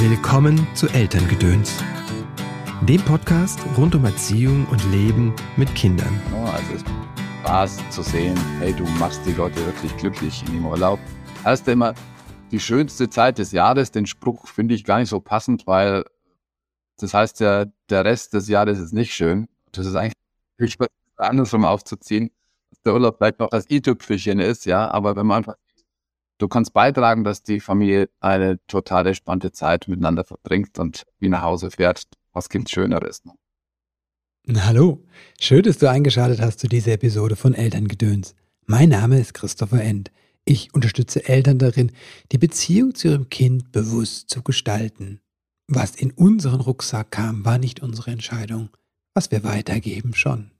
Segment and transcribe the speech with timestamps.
[0.00, 1.82] Willkommen zu Elterngedöns,
[2.82, 6.22] dem Podcast rund um Erziehung und Leben mit Kindern.
[6.32, 6.84] Also es
[7.40, 11.00] Spaß zu sehen, hey, du machst die Leute wirklich glücklich in dem Urlaub.
[11.44, 11.94] Erst immer
[12.52, 13.90] die schönste Zeit des Jahres.
[13.90, 16.04] Den Spruch finde ich gar nicht so passend, weil
[16.98, 19.48] das heißt ja, der Rest des Jahres ist nicht schön.
[19.72, 20.76] Das ist eigentlich
[21.16, 22.30] andersrum aufzuziehen,
[22.70, 25.56] dass der Urlaub vielleicht noch das i-Tüpfelchen ist, ja, aber wenn man einfach
[26.38, 31.42] du kannst beitragen, dass die Familie eine total entspannte Zeit miteinander verbringt und wie nach
[31.42, 32.04] Hause fährt.
[32.32, 33.24] Was gibt Schöneres?
[33.24, 33.34] Ne?
[34.64, 35.04] Hallo,
[35.38, 38.34] schön, dass du eingeschaltet hast zu dieser Episode von Elterngedöns.
[38.66, 40.10] Mein Name ist Christopher End.
[40.44, 41.92] Ich unterstütze Eltern darin,
[42.32, 45.20] die Beziehung zu ihrem Kind bewusst zu gestalten.
[45.66, 48.70] Was in unseren Rucksack kam, war nicht unsere Entscheidung.
[49.12, 50.50] Was wir weitergeben, schon.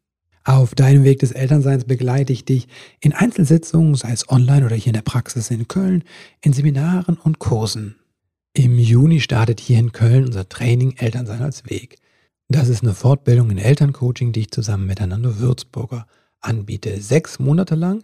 [0.48, 2.68] Auf deinem Weg des Elternseins begleite ich dich
[3.00, 6.04] in Einzelsitzungen, sei es online oder hier in der Praxis in Köln,
[6.40, 7.96] in Seminaren und Kursen.
[8.54, 11.98] Im Juni startet hier in Köln unser Training Elternsein als Weg.
[12.48, 16.06] Das ist eine Fortbildung in Elterncoaching, die ich zusammen mit Anando Würzburger
[16.40, 16.98] anbiete.
[16.98, 18.02] Sechs Monate lang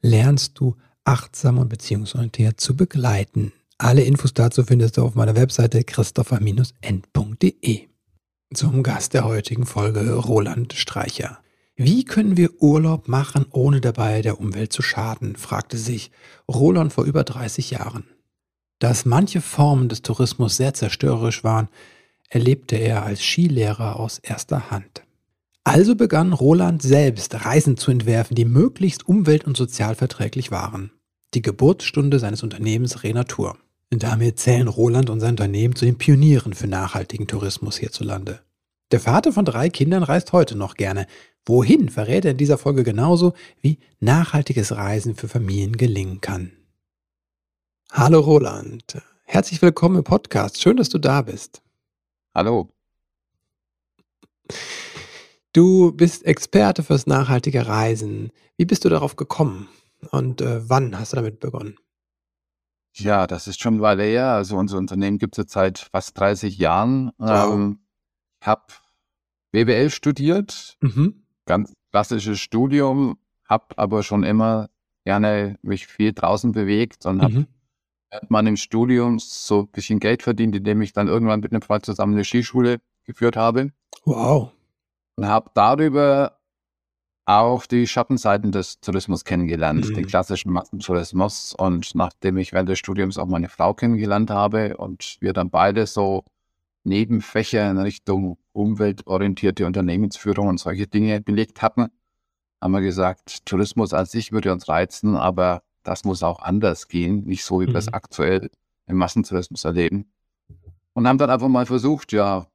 [0.00, 3.52] lernst du achtsam und beziehungsorientiert zu begleiten.
[3.76, 7.80] Alle Infos dazu findest du auf meiner Webseite christopher-end.de.
[8.54, 11.43] Zum Gast der heutigen Folge Roland Streicher.
[11.76, 15.34] Wie können wir Urlaub machen, ohne dabei der Umwelt zu schaden?
[15.34, 16.12] fragte sich
[16.48, 18.04] Roland vor über 30 Jahren.
[18.78, 21.68] Dass manche Formen des Tourismus sehr zerstörerisch waren,
[22.28, 25.02] erlebte er als Skilehrer aus erster Hand.
[25.64, 30.92] Also begann Roland selbst Reisen zu entwerfen, die möglichst umwelt- und sozialverträglich waren.
[31.32, 33.56] Die Geburtsstunde seines Unternehmens Renatur.
[33.90, 38.43] Damit zählen Roland und sein Unternehmen zu den Pionieren für nachhaltigen Tourismus hierzulande.
[38.94, 41.08] Der Vater von drei Kindern reist heute noch gerne,
[41.44, 46.52] Wohin verrät er in dieser Folge genauso, wie nachhaltiges Reisen für Familien gelingen kann.
[47.90, 50.62] Hallo Roland, herzlich willkommen im Podcast.
[50.62, 51.60] Schön, dass du da bist.
[52.36, 52.70] Hallo.
[55.52, 58.30] Du bist Experte fürs nachhaltige Reisen.
[58.56, 59.68] Wie bist du darauf gekommen
[60.12, 61.74] und äh, wann hast du damit begonnen?
[62.92, 64.28] Ja, das ist schon eine Weile her.
[64.28, 67.10] Also unser Unternehmen gibt es seit fast 30 Jahren.
[67.18, 67.54] Wow.
[67.54, 67.80] Ähm,
[68.40, 68.62] habe
[69.54, 74.68] BWL studiert, mhm ganz klassisches Studium, habe aber schon immer
[75.04, 77.46] gerne mich viel draußen bewegt und habe mhm.
[78.10, 81.84] während meinem Studium so ein bisschen Geld verdient, indem ich dann irgendwann mit einem Freund
[81.84, 83.70] zusammen eine Skischule geführt habe.
[84.04, 84.52] Wow.
[85.16, 86.38] Und habe darüber
[87.26, 89.94] auch die Schattenseiten des Tourismus kennengelernt, mhm.
[89.94, 91.54] den klassischen Massentourismus.
[91.54, 95.86] Und nachdem ich während des Studiums auch meine Frau kennengelernt habe und wir dann beide
[95.86, 96.24] so
[96.84, 101.88] Nebenfächer in Richtung umweltorientierte Unternehmensführung und solche Dinge belegt hatten,
[102.60, 107.24] haben wir gesagt, Tourismus an sich würde uns reizen, aber das muss auch anders gehen,
[107.24, 107.94] nicht so, wie wir es mhm.
[107.94, 108.50] aktuell
[108.86, 110.10] im Massentourismus erleben.
[110.94, 112.46] Und haben dann einfach mal versucht, ja,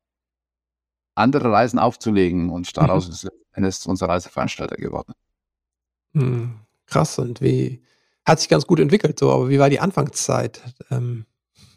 [1.16, 3.14] andere Reisen aufzulegen und daraus mhm.
[3.14, 5.14] ist eines unserer Reiseveranstalter geworden.
[6.14, 6.62] Mhm.
[6.86, 7.84] Krass, und wie
[8.26, 10.62] hat sich ganz gut entwickelt, so, aber wie war die Anfangszeit?
[10.90, 11.26] Ähm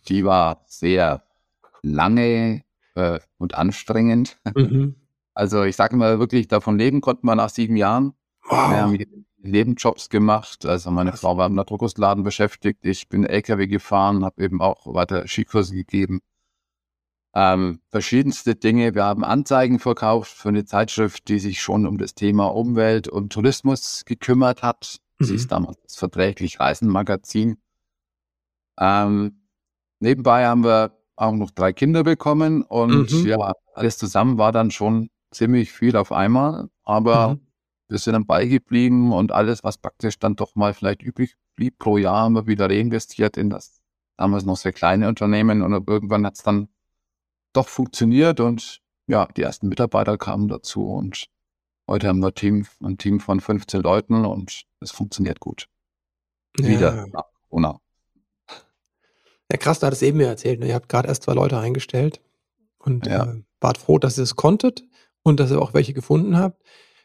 [0.08, 1.22] die war sehr
[1.82, 2.62] lange
[2.94, 4.38] äh, und anstrengend.
[4.54, 4.96] Mhm.
[5.34, 8.12] Also ich sage mal wirklich, davon leben konnte man nach sieben Jahren.
[8.50, 8.70] Wow.
[8.70, 10.66] Wir haben Nebenjobs gemacht.
[10.66, 12.84] Also meine Frau war im Naturkostladen beschäftigt.
[12.84, 16.20] Ich bin LKW gefahren, habe eben auch weiter Skikurse gegeben.
[17.34, 18.94] Ähm, verschiedenste Dinge.
[18.94, 23.32] Wir haben Anzeigen verkauft für eine Zeitschrift, die sich schon um das Thema Umwelt und
[23.32, 24.98] Tourismus gekümmert hat.
[25.18, 25.24] Mhm.
[25.24, 27.56] Sie ist damals das Verträglich Reisenmagazin.
[28.78, 29.46] Ähm,
[29.98, 33.26] nebenbei haben wir auch noch drei Kinder bekommen und mhm.
[33.26, 37.40] ja, alles zusammen war dann schon ziemlich viel auf einmal, aber mhm.
[37.88, 41.98] wir sind dann beigeblieben und alles, was praktisch dann doch mal vielleicht übrig blieb pro
[41.98, 43.80] Jahr, haben wir wieder reinvestiert in das
[44.16, 46.68] damals noch sehr kleine Unternehmen und irgendwann hat es dann
[47.52, 51.26] doch funktioniert und ja, die ersten Mitarbeiter kamen dazu und
[51.88, 55.68] heute haben wir ein Team, ein Team von 15 Leuten und es funktioniert gut.
[56.56, 57.80] Wieder nach Corona.
[59.58, 60.60] Krass, da hat es eben mir erzählt.
[60.60, 60.68] Ne?
[60.68, 62.20] Ihr habt gerade erst zwei Leute eingestellt
[62.78, 63.24] und ja.
[63.24, 64.84] äh, wart froh, dass ihr es konntet
[65.22, 66.62] und dass ihr auch welche gefunden habt.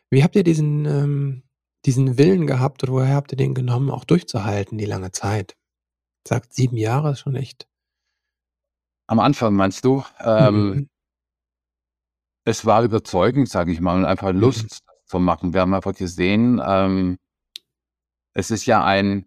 [0.09, 1.43] Wie habt ihr diesen, ähm,
[1.85, 5.55] diesen Willen gehabt oder woher habt ihr den genommen, auch durchzuhalten, die lange Zeit?
[6.27, 7.67] Sagt sieben Jahre ist schon echt.
[9.07, 10.03] Am Anfang meinst du?
[10.19, 10.89] Ähm, mhm.
[12.43, 14.39] Es war überzeugend, sage ich mal, und einfach mhm.
[14.39, 15.05] Lust mhm.
[15.05, 15.53] zu machen.
[15.53, 17.17] Wir haben einfach gesehen, ähm,
[18.33, 19.25] es ist ja ein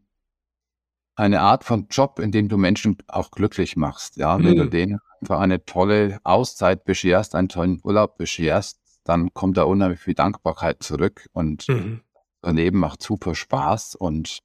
[1.20, 4.16] eine Art von Job, in dem du Menschen auch glücklich machst.
[4.16, 4.44] Ja, mhm.
[4.44, 4.70] wenn du mhm.
[4.70, 10.14] denen einfach eine tolle Auszeit bescherst, einen tollen Urlaub bescherst, dann kommt da unheimlich viel
[10.14, 12.00] Dankbarkeit zurück und mhm.
[12.40, 14.40] das Leben macht super Spaß und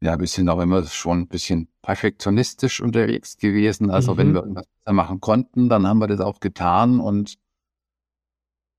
[0.00, 3.90] ja, wir sind auch immer schon ein bisschen perfektionistisch unterwegs gewesen.
[3.90, 4.18] Also mhm.
[4.18, 7.36] wenn wir irgendwas besser machen konnten, dann haben wir das auch getan und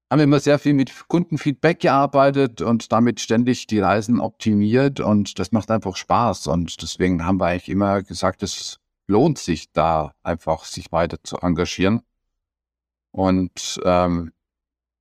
[0.09, 5.51] haben immer sehr viel mit Kundenfeedback gearbeitet und damit ständig die Reisen optimiert und das
[5.51, 10.63] macht einfach Spaß und deswegen haben wir eigentlich immer gesagt, es lohnt sich da einfach,
[10.63, 12.01] sich weiter zu engagieren
[13.11, 14.31] und ähm,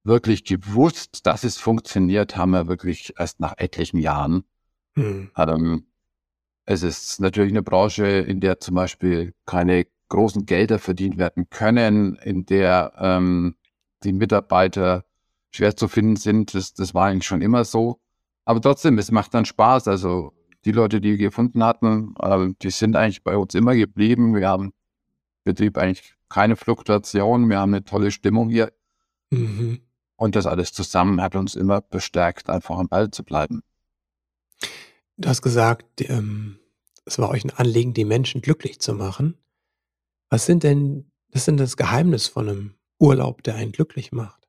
[0.02, 4.44] wirklich gewusst, dass es funktioniert, haben wir wirklich erst nach etlichen Jahren.
[4.94, 5.30] Hm.
[5.36, 5.86] Ähm,
[6.64, 12.16] es ist natürlich eine Branche, in der zum Beispiel keine großen Gelder verdient werden können,
[12.16, 13.56] in der ähm,
[14.06, 15.04] die Mitarbeiter
[15.50, 16.54] schwer zu finden sind.
[16.54, 18.00] Das, das war eigentlich schon immer so.
[18.44, 19.88] Aber trotzdem, es macht dann Spaß.
[19.88, 20.32] Also
[20.64, 24.34] die Leute, die wir gefunden hatten, äh, die sind eigentlich bei uns immer geblieben.
[24.34, 24.72] Wir haben
[25.44, 27.48] Betrieb eigentlich keine Fluktuation.
[27.48, 28.72] Wir haben eine tolle Stimmung hier.
[29.30, 29.80] Mhm.
[30.16, 33.62] Und das alles zusammen hat uns immer bestärkt, einfach am Ball zu bleiben.
[35.18, 36.58] Du hast gesagt, ähm,
[37.04, 39.38] es war euch ein Anliegen, die Menschen glücklich zu machen.
[40.28, 44.46] Was sind denn, was ist denn das Geheimnis von einem Urlaub, der einen glücklich macht?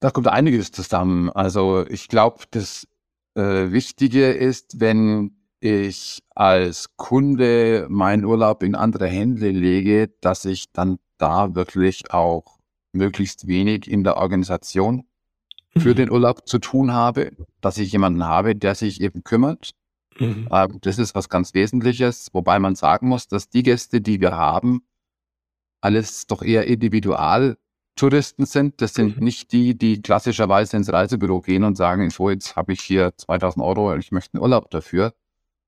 [0.00, 1.30] Da kommt einiges zusammen.
[1.30, 2.86] Also ich glaube, das
[3.34, 10.72] äh, Wichtige ist, wenn ich als Kunde meinen Urlaub in andere Hände lege, dass ich
[10.72, 12.58] dann da wirklich auch
[12.92, 15.04] möglichst wenig in der Organisation
[15.76, 15.96] für mhm.
[15.96, 19.72] den Urlaub zu tun habe, dass ich jemanden habe, der sich eben kümmert.
[20.18, 20.48] Mhm.
[20.50, 24.36] Ähm, das ist was ganz Wesentliches, wobei man sagen muss, dass die Gäste, die wir
[24.36, 24.82] haben,
[25.80, 28.80] alles doch eher Individualtouristen sind.
[28.80, 29.24] Das sind mhm.
[29.24, 33.64] nicht die, die klassischerweise ins Reisebüro gehen und sagen, so jetzt habe ich hier 2000
[33.64, 35.14] Euro und ich möchte einen Urlaub dafür,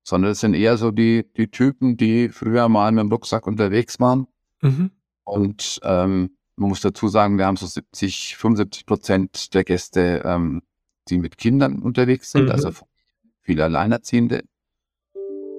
[0.03, 3.99] sondern es sind eher so die, die Typen, die früher mal mit dem Rucksack unterwegs
[3.99, 4.27] waren
[4.61, 4.91] mhm.
[5.23, 10.61] und ähm, man muss dazu sagen, wir haben so 70, 75 Prozent der Gäste, ähm,
[11.09, 12.73] die mit Kindern unterwegs sind, also mhm.
[12.75, 12.85] also
[13.41, 14.43] viele Alleinerziehende.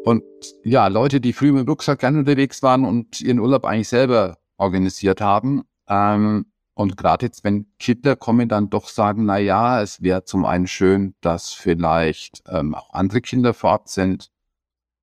[0.04, 0.24] Und
[0.64, 4.38] ja, Leute, die früh mit dem Rucksack gerne unterwegs waren und ihren Urlaub eigentlich selber
[4.62, 5.62] organisiert haben.
[5.88, 10.46] Ähm, und gerade jetzt, wenn Kinder kommen, dann doch sagen, na ja, es wäre zum
[10.46, 14.30] einen schön, dass vielleicht ähm, auch andere Kinder vor Ort sind.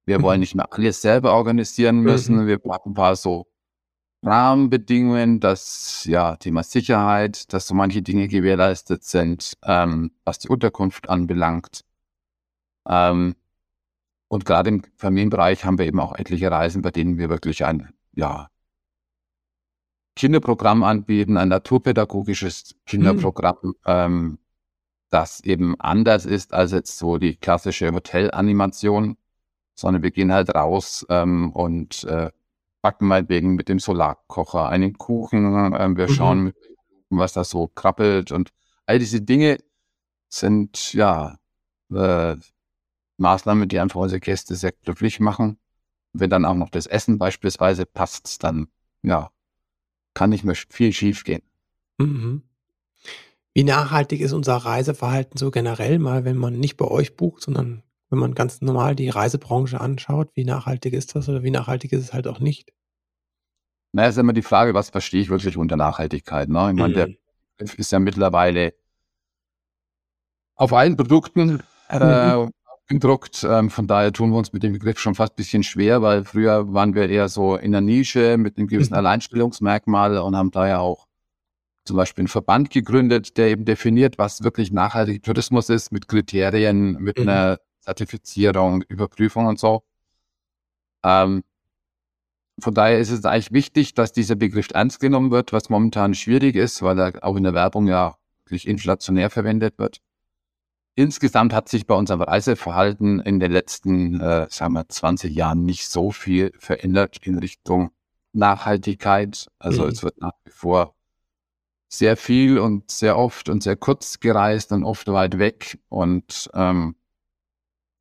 [0.05, 0.23] Wir mhm.
[0.23, 2.37] wollen nicht mehr alles selber organisieren müssen.
[2.37, 2.47] Mhm.
[2.47, 3.45] Wir brauchen ein paar so
[4.23, 11.09] Rahmenbedingungen, das ja Thema Sicherheit, dass so manche Dinge gewährleistet sind, ähm, was die Unterkunft
[11.09, 11.85] anbelangt.
[12.87, 13.35] Ähm,
[14.27, 17.93] und gerade im Familienbereich haben wir eben auch etliche Reisen, bei denen wir wirklich ein
[18.13, 18.49] ja,
[20.15, 23.75] Kinderprogramm anbieten, ein naturpädagogisches Kinderprogramm, mhm.
[23.85, 24.39] ähm,
[25.09, 29.17] das eben anders ist als jetzt so die klassische Hotelanimation,
[29.75, 32.31] sondern wir gehen halt raus ähm, und äh,
[32.81, 35.73] backen meinetwegen mit dem Solarkocher einen Kuchen.
[35.75, 36.13] Ähm, wir mhm.
[36.13, 36.53] schauen,
[37.09, 38.51] was da so krabbelt und
[38.85, 39.57] all diese Dinge
[40.29, 41.37] sind ja
[41.93, 42.35] äh,
[43.17, 45.59] Maßnahmen, die einfach unsere Gäste sehr glücklich machen.
[46.13, 48.67] Wenn dann auch noch das Essen beispielsweise passt, dann
[49.03, 49.29] ja,
[50.19, 51.41] kann nicht mehr viel schief gehen.
[51.97, 52.43] Mhm.
[53.53, 57.83] Wie nachhaltig ist unser Reiseverhalten so generell mal, wenn man nicht bei euch bucht, sondern
[58.09, 62.03] wenn man ganz normal die Reisebranche anschaut, wie nachhaltig ist das oder wie nachhaltig ist
[62.03, 62.73] es halt auch nicht?
[63.93, 66.49] Na, ist immer die Frage, was verstehe ich wirklich unter Nachhaltigkeit?
[66.49, 66.71] Ne?
[66.71, 67.17] Ich meine, der mhm.
[67.55, 68.73] Begriff ist ja mittlerweile
[70.55, 72.51] auf allen Produkten äh, mhm.
[72.89, 73.45] Gedruckt.
[73.49, 76.25] Ähm, von daher tun wir uns mit dem Begriff schon fast ein bisschen schwer, weil
[76.25, 78.99] früher waren wir eher so in der Nische mit einem gewissen mhm.
[78.99, 81.07] Alleinstellungsmerkmal und haben daher auch
[81.85, 86.93] zum Beispiel einen Verband gegründet, der eben definiert, was wirklich nachhaltiger Tourismus ist, mit Kriterien,
[87.01, 87.29] mit mhm.
[87.29, 89.83] einer Zertifizierung, Überprüfung und so.
[91.03, 91.43] Ähm,
[92.59, 96.55] von daher ist es eigentlich wichtig, dass dieser Begriff ernst genommen wird, was momentan schwierig
[96.55, 100.01] ist, weil er auch in der Werbung ja wirklich inflationär verwendet wird.
[100.95, 105.87] Insgesamt hat sich bei unserem Reiseverhalten in den letzten, äh, sagen wir, 20 Jahren nicht
[105.87, 107.91] so viel verändert in Richtung
[108.33, 109.47] Nachhaltigkeit.
[109.59, 109.89] Also mhm.
[109.89, 110.95] es wird nach wie vor
[111.87, 115.79] sehr viel und sehr oft und sehr kurz gereist und oft weit weg.
[115.89, 116.95] Und ähm,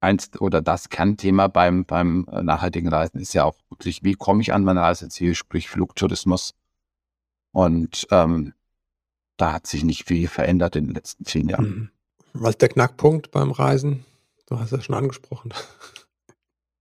[0.01, 4.43] eins oder das Kernthema beim, beim äh, nachhaltigen Reisen ist ja auch wirklich, wie komme
[4.43, 6.55] ich an mein Reiseziel, sprich Flugtourismus.
[7.53, 8.55] Und ähm,
[9.37, 11.91] da hat sich nicht viel verändert in den letzten zehn Jahren.
[12.41, 14.05] Was ist der Knackpunkt beim Reisen?
[14.47, 15.53] Du hast es schon angesprochen.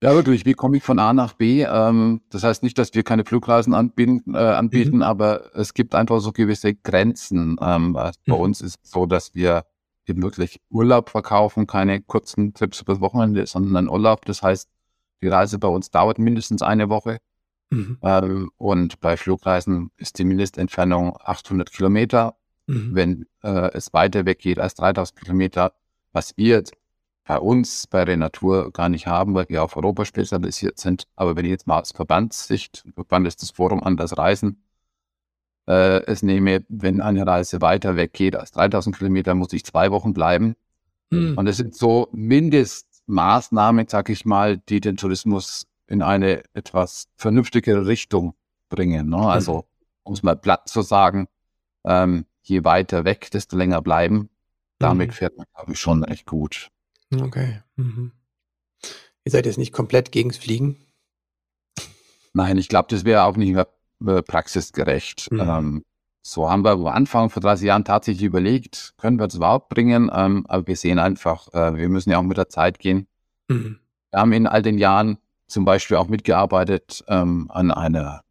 [0.03, 1.63] Ja, wirklich, wie komme ich von A nach B?
[1.63, 5.01] Ähm, das heißt nicht, dass wir keine Flugreisen anbieten, äh, anbieten mhm.
[5.01, 7.57] aber es gibt einfach so gewisse Grenzen.
[7.59, 8.33] Ähm, bei mhm.
[8.35, 9.65] uns ist es so, dass wir
[10.05, 14.23] eben wirklich Urlaub verkaufen, keine kurzen Trips übers Wochenende, sondern ein Urlaub.
[14.25, 14.69] Das heißt,
[15.23, 17.17] die Reise bei uns dauert mindestens eine Woche.
[17.71, 17.97] Mhm.
[18.03, 22.35] Ähm, und bei Flugreisen ist die Mindestentfernung 800 Kilometer.
[22.67, 22.89] Mhm.
[22.93, 25.73] Wenn äh, es weiter weg geht als 3000 Kilometer,
[26.11, 26.63] was wir
[27.25, 31.07] bei uns bei der Natur gar nicht haben, weil wir auf Europa spezialisiert sind.
[31.15, 34.63] Aber wenn ich jetzt mal aus Verbandssicht, Verband ist das Forum an das Reisen,
[35.67, 39.91] äh, es nehme, wenn eine Reise weiter weg geht als 3000 Kilometer, muss ich zwei
[39.91, 40.55] Wochen bleiben.
[41.11, 41.37] Hm.
[41.37, 47.85] Und es sind so Mindestmaßnahmen, sag ich mal, die den Tourismus in eine etwas vernünftigere
[47.85, 48.35] Richtung
[48.69, 49.09] bringen.
[49.09, 49.17] Ne?
[49.17, 49.65] Also,
[50.03, 51.27] um es mal platt zu sagen,
[51.85, 54.29] ähm, je weiter weg, desto länger bleiben.
[54.79, 55.13] Damit mhm.
[55.13, 56.69] fährt man, glaube ich, schon echt gut.
[57.13, 57.61] Okay.
[57.75, 58.11] Mhm.
[59.23, 60.77] Ihr seid jetzt nicht komplett gegens Fliegen?
[62.33, 63.67] Nein, ich glaube, das wäre auch nicht mehr
[64.05, 65.31] äh, praxisgerecht.
[65.31, 65.39] Mhm.
[65.39, 65.83] Ähm,
[66.21, 70.11] so haben wir am Anfang vor 30 Jahren tatsächlich überlegt, können wir das überhaupt bringen?
[70.13, 73.07] Ähm, aber wir sehen einfach, äh, wir müssen ja auch mit der Zeit gehen.
[73.47, 73.79] Mhm.
[74.11, 78.23] Wir haben in all den Jahren zum Beispiel auch mitgearbeitet ähm, an einer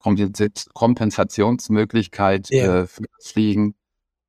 [0.00, 2.80] Kompensationsmöglichkeit yeah.
[2.80, 3.74] äh, für das Fliegen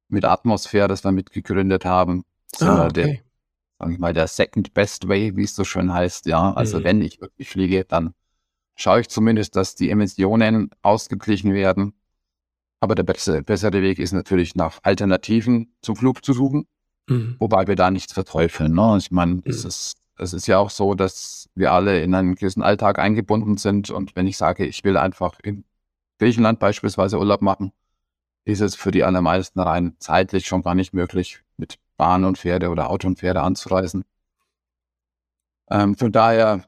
[0.08, 2.24] mit Atmosphäre, das wir mitgegründet haben.
[2.56, 2.94] So ah, okay.
[2.94, 3.20] der,
[3.80, 6.26] sag ich mal, der Second Best Way, wie es so schön heißt.
[6.26, 6.84] Ja, also mhm.
[6.84, 8.14] wenn ich wirklich fliege, dann
[8.76, 11.94] schaue ich zumindest, dass die Emissionen ausgeglichen werden.
[12.80, 16.68] Aber der bessere, bessere Weg ist natürlich nach Alternativen zum Flug zu suchen,
[17.08, 17.36] mhm.
[17.40, 18.74] wobei wir da nichts verteufeln.
[18.74, 18.98] Ne?
[18.98, 19.44] Ich meine, mhm.
[19.46, 23.58] es, ist, es ist ja auch so, dass wir alle in einen gewissen Alltag eingebunden
[23.58, 23.90] sind.
[23.90, 25.64] Und wenn ich sage, ich will einfach in
[26.20, 27.74] Griechenland beispielsweise Urlaub machen,
[28.46, 32.70] ist es für die allermeisten rein zeitlich schon gar nicht möglich, mit Bahn und Pferde
[32.70, 34.04] oder Auto und Pferde anzureisen.
[35.70, 36.66] Ähm, von daher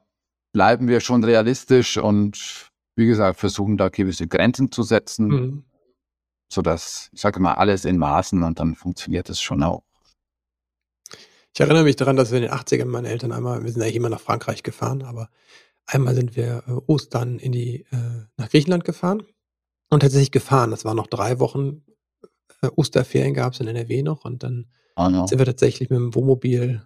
[0.51, 5.63] bleiben wir schon realistisch und wie gesagt, versuchen da gewisse Grenzen zu setzen, mhm.
[6.51, 9.83] sodass, ich sage mal, alles in Maßen und dann funktioniert es schon auch.
[11.53, 13.95] Ich erinnere mich daran, dass wir in den 80ern meine Eltern einmal, wir sind eigentlich
[13.95, 15.29] immer nach Frankreich gefahren, aber
[15.86, 19.24] einmal sind wir äh, Ostern in die, äh, nach Griechenland gefahren
[19.89, 20.72] und tatsächlich gefahren.
[20.72, 21.83] Das waren noch drei Wochen
[22.63, 25.27] äh, Osterferien gab es in NRW noch und dann oh no.
[25.27, 26.81] sind wir tatsächlich mit dem Wohnmobil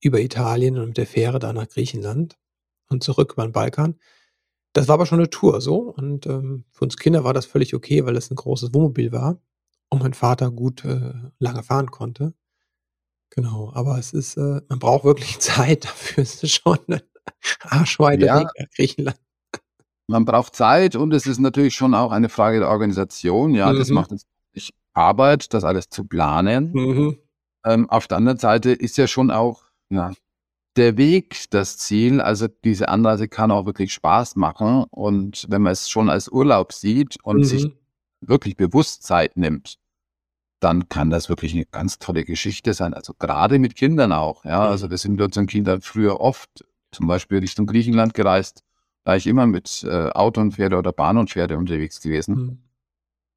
[0.00, 2.38] über Italien und mit der Fähre da nach Griechenland
[2.88, 3.98] und zurück über den Balkan.
[4.74, 7.74] Das war aber schon eine Tour so und ähm, für uns Kinder war das völlig
[7.74, 9.40] okay, weil es ein großes Wohnmobil war
[9.88, 12.34] und mein Vater gut äh, lange fahren konnte.
[13.30, 16.22] Genau, aber es ist, äh, man braucht wirklich Zeit dafür.
[16.22, 17.00] Es ist schon ein
[17.62, 18.40] Arschweite ja.
[18.40, 19.20] Weg nach Griechenland.
[20.06, 23.54] Man braucht Zeit und es ist natürlich schon auch eine Frage der Organisation.
[23.54, 23.78] Ja, mhm.
[23.78, 24.24] das macht es
[24.94, 26.72] Arbeit, das alles zu planen.
[26.72, 27.18] Mhm.
[27.64, 30.12] Ähm, auf der anderen Seite ist ja schon auch, ja,
[30.76, 32.20] der Weg das Ziel.
[32.20, 34.84] Also diese Anreise kann auch wirklich Spaß machen.
[34.90, 37.44] Und wenn man es schon als Urlaub sieht und mhm.
[37.44, 37.72] sich
[38.20, 39.78] wirklich bewusst Zeit nimmt,
[40.60, 42.94] dann kann das wirklich eine ganz tolle Geschichte sein.
[42.94, 44.44] Also gerade mit Kindern auch.
[44.44, 44.70] Ja, mhm.
[44.70, 48.62] also wir sind mit unseren Kindern früher oft zum Beispiel Richtung Griechenland gereist.
[49.04, 52.34] Da ich immer mit äh, Auto und Pferde oder Bahn und Pferde unterwegs gewesen.
[52.34, 52.58] Mhm.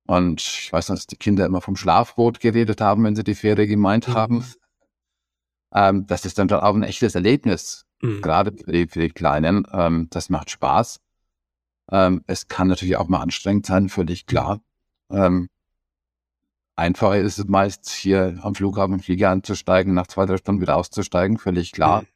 [0.08, 3.36] Und ich weiß noch, dass die Kinder immer vom Schlafboot geredet haben, wenn sie die
[3.36, 4.13] Pferde gemeint mhm.
[4.13, 4.46] haben
[5.74, 8.22] ähm, das ist dann auch ein echtes Erlebnis, mhm.
[8.22, 9.66] gerade für die, für die Kleinen.
[9.72, 11.00] Ähm, das macht Spaß.
[11.92, 14.62] Ähm, es kann natürlich auch mal anstrengend sein, völlig klar.
[15.10, 15.50] Ähm,
[16.81, 20.75] einfacher ist es meist, hier am Flughafen im Flieger anzusteigen, nach zwei, drei Stunden wieder
[20.75, 22.01] auszusteigen, völlig klar.
[22.01, 22.07] Mhm.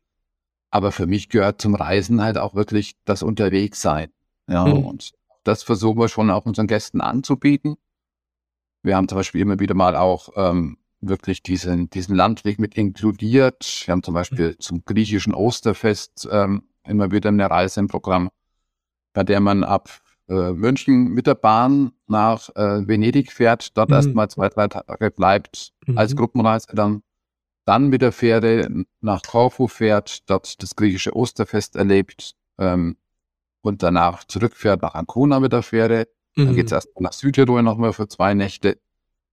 [0.71, 4.11] Aber für mich gehört zum Reisen halt auch wirklich das Unterwegssein.
[4.47, 4.85] Ja, mhm.
[4.85, 7.75] und das versuchen wir schon auch unseren Gästen anzubieten.
[8.83, 13.83] Wir haben zum Beispiel immer wieder mal auch ähm, wirklich diesen, diesen Landweg mit inkludiert.
[13.85, 14.59] Wir haben zum Beispiel mhm.
[14.59, 18.29] zum griechischen Osterfest ähm, immer wieder eine Reise im Programm,
[19.13, 23.95] bei der man ab äh, München mit der Bahn nach äh, Venedig fährt, dort mhm.
[23.95, 25.97] erstmal zwei, drei Tage bleibt, mhm.
[25.97, 27.03] als Gruppenreise dann,
[27.65, 28.67] dann mit der Fähre
[29.01, 32.97] nach Korfu fährt, dort das griechische Osterfest erlebt ähm,
[33.61, 36.07] und danach zurückfährt nach Ancona mit der Fähre.
[36.35, 36.55] Dann mhm.
[36.55, 38.77] geht es erstmal nach Südtirol nochmal für zwei Nächte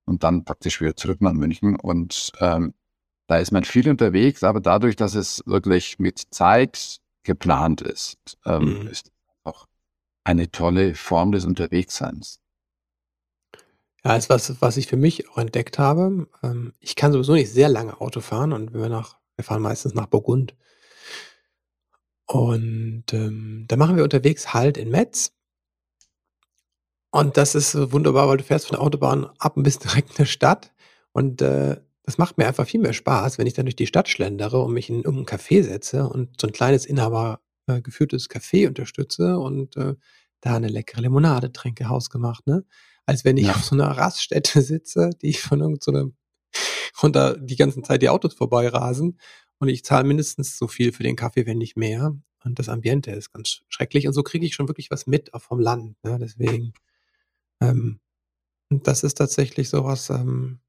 [0.04, 1.76] und dann praktisch wieder zurück nach München.
[1.76, 2.75] Und ähm,
[3.26, 8.80] da ist man viel unterwegs, aber dadurch, dass es wirklich mit Zeit geplant ist, ähm,
[8.80, 8.88] mhm.
[8.88, 9.11] ist
[9.44, 9.66] auch
[10.25, 12.41] eine tolle Form des Unterwegsseins.
[14.05, 16.29] Ja, ist was, was ich für mich auch entdeckt habe.
[16.43, 19.95] Ähm, ich kann sowieso nicht sehr lange Auto fahren und wir nach, wir fahren meistens
[19.95, 20.57] nach Burgund.
[22.26, 25.33] Und ähm, da machen wir unterwegs Halt in Metz
[27.14, 30.17] und das ist wunderbar, weil du fährst von der Autobahn ab und bist direkt in
[30.17, 30.73] der Stadt.
[31.12, 34.09] Und äh, das macht mir einfach viel mehr Spaß, wenn ich dann durch die Stadt
[34.09, 38.69] schlendere und mich in irgendein Café setze und so ein kleines Inhaber äh, geführtes Café
[38.69, 39.95] unterstütze und äh,
[40.40, 42.64] da eine leckere Limonade trinke, hausgemacht, ne?
[43.07, 43.54] Als wenn ich ja.
[43.54, 46.14] auf so einer Raststätte sitze, die ich von irgendeinem
[47.00, 49.19] so und da die ganze Zeit die Autos vorbeirasen
[49.59, 52.16] und ich zahle mindestens so viel für den Kaffee, wenn nicht mehr.
[52.45, 54.09] Und das Ambiente ist ganz schrecklich.
[54.09, 55.97] Und so kriege ich schon wirklich was mit auch vom Land.
[56.02, 56.19] Ne?
[56.21, 56.73] Deswegen
[57.61, 58.00] ähm,
[58.71, 60.61] das ist tatsächlich sowas, ähm,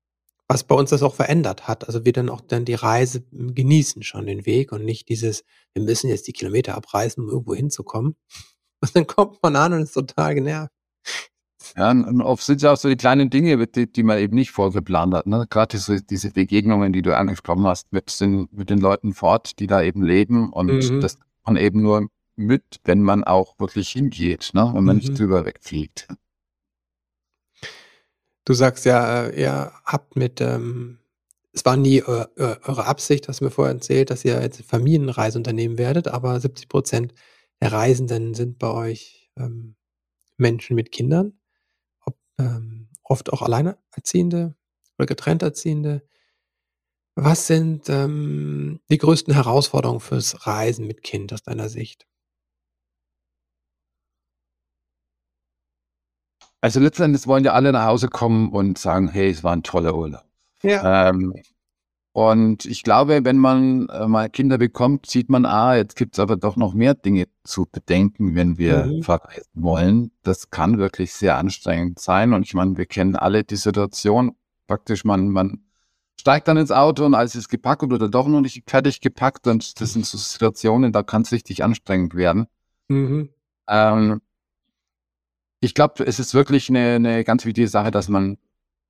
[0.53, 1.87] was bei uns das auch verändert hat.
[1.87, 5.43] Also wir dann auch dann die Reise genießen schon den Weg und nicht dieses,
[5.73, 8.15] wir müssen jetzt die Kilometer abreißen, um irgendwo hinzukommen.
[8.81, 10.69] Und dann kommt man an und ist total genervt.
[11.77, 14.51] Ja, und oft sind es auch so die kleinen Dinge, die, die man eben nicht
[14.51, 15.25] vorgeplant hat.
[15.25, 15.47] Ne?
[15.49, 19.67] Gerade diese, diese Begegnungen, die du angesprochen hast, mit den, mit den Leuten fort, die
[19.67, 20.51] da eben leben.
[20.51, 20.99] Und mhm.
[20.99, 24.69] das man eben nur mit, wenn man auch wirklich hingeht, ne?
[24.73, 25.01] wenn man mhm.
[25.01, 26.09] nicht drüber wegfliegt.
[28.47, 30.99] Du sagst ja, äh, ihr habt mit, ähm,
[31.53, 35.37] es war nie eu eure Absicht, hast du mir vorher erzählt, dass ihr jetzt Familienreise
[35.37, 37.13] unternehmen werdet, aber 70 Prozent
[37.61, 39.75] der Reisenden sind bei euch ähm,
[40.37, 41.33] Menschen mit Kindern,
[42.05, 44.55] ob, ähm, oft auch Alleinerziehende
[44.99, 46.03] oder getrennt Erziehende.
[47.15, 52.05] Was sind ähm, die größten Herausforderungen fürs Reisen mit Kind aus deiner Sicht?
[56.63, 59.97] Also letztendlich wollen ja alle nach Hause kommen und sagen, hey, es war ein toller
[59.97, 60.23] Urlaub.
[60.61, 61.09] Ja.
[61.09, 61.33] Ähm,
[62.13, 66.19] und ich glaube, wenn man äh, mal Kinder bekommt, sieht man, ah, jetzt gibt es
[66.19, 69.03] aber doch noch mehr Dinge zu bedenken, wenn wir mhm.
[69.03, 70.11] verreisen wollen.
[70.23, 72.31] Das kann wirklich sehr anstrengend sein.
[72.31, 74.31] Und ich meine, wir kennen alle die Situation.
[74.65, 75.65] Praktisch, man, man
[76.17, 79.47] steigt dann ins Auto und alles ist gepackt oder doch noch nicht fertig gepackt.
[79.47, 82.47] Und das sind so Situationen, da kann es richtig anstrengend werden.
[82.87, 83.31] Mhm.
[83.67, 84.21] Ähm,
[85.63, 88.37] ich glaube, es ist wirklich eine, eine ganz wichtige Sache, dass man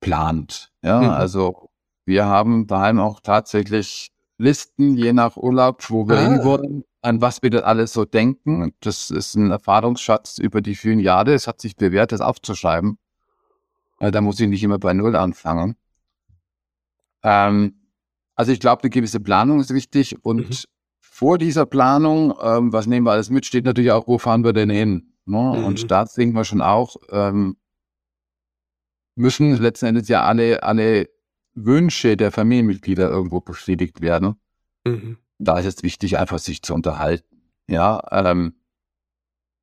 [0.00, 0.72] plant.
[0.82, 1.10] Ja, mhm.
[1.10, 1.70] also
[2.04, 6.58] wir haben daheim auch tatsächlich Listen, je nach Urlaub, wo wir ah.
[6.58, 8.74] hin an was wir das alles so denken.
[8.80, 11.32] Das ist ein Erfahrungsschatz über die vielen Jahre.
[11.34, 12.98] Es hat sich bewährt, das aufzuschreiben.
[14.00, 15.76] Da muss ich nicht immer bei Null anfangen.
[17.22, 17.74] Ähm,
[18.34, 20.56] also ich glaube, eine gewisse Planung ist wichtig und mhm.
[20.98, 24.52] vor dieser Planung, ähm, was nehmen wir alles mit, steht natürlich auch, wo fahren wir
[24.52, 25.13] denn hin?
[25.26, 25.58] Ne?
[25.58, 25.64] Mhm.
[25.64, 27.56] Und da sehen wir schon auch, ähm,
[29.16, 31.08] müssen letzten Endes ja alle, alle
[31.54, 34.36] Wünsche der Familienmitglieder irgendwo befriedigt werden.
[34.84, 35.18] Mhm.
[35.38, 37.42] Da ist es wichtig, einfach sich zu unterhalten.
[37.68, 38.54] Ja, ähm,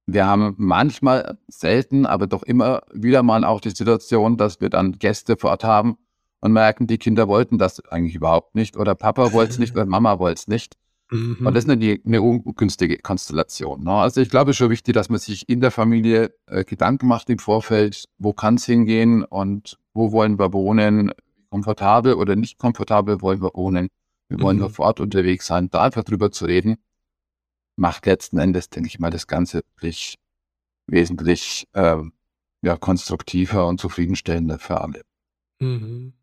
[0.05, 4.93] wir haben manchmal, selten, aber doch immer wieder mal auch die Situation, dass wir dann
[4.93, 5.97] Gäste vor Ort haben
[6.39, 9.85] und merken, die Kinder wollten das eigentlich überhaupt nicht oder Papa wollte es nicht oder
[9.85, 10.77] Mama wollte es nicht.
[11.11, 11.45] Mhm.
[11.45, 13.83] Und das ist eine, eine ungünstige Konstellation.
[13.83, 13.91] Ne?
[13.91, 17.07] Also ich glaube, es ist schon wichtig, dass man sich in der Familie äh, Gedanken
[17.07, 21.11] macht im Vorfeld, wo kann es hingehen und wo wollen wir wohnen,
[21.49, 23.89] komfortabel oder nicht komfortabel wollen wir wohnen,
[24.29, 24.61] wir wollen mhm.
[24.61, 25.69] nur vor Ort unterwegs sein.
[25.69, 26.77] Da einfach drüber zu reden,
[27.75, 30.17] macht letzten Endes, denke ich mal, das Ganze wirklich
[30.87, 31.97] wesentlich äh,
[32.61, 35.01] ja, konstruktiver und zufriedenstellender für alle.
[35.59, 36.13] Mhm.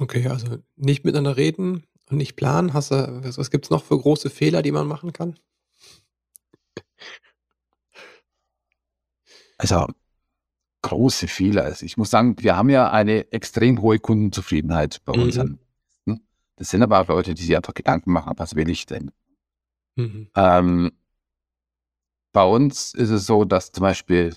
[0.00, 2.74] Okay, also nicht miteinander reden, und nicht planen?
[2.74, 5.38] Hast du was was gibt's noch für große Fehler, die man machen kann?
[9.58, 9.86] Also,
[10.82, 11.64] große Fehler.
[11.64, 15.22] Also, ich muss sagen, wir haben ja eine extrem hohe Kundenzufriedenheit bei Mhm.
[15.22, 15.58] unseren
[16.56, 19.10] Das sind aber auch Leute, die sich einfach Gedanken machen: „Was will ich denn?“
[19.96, 20.28] Mhm.
[20.36, 20.90] Ähm
[22.34, 24.34] bei uns ist es so, dass zum Beispiel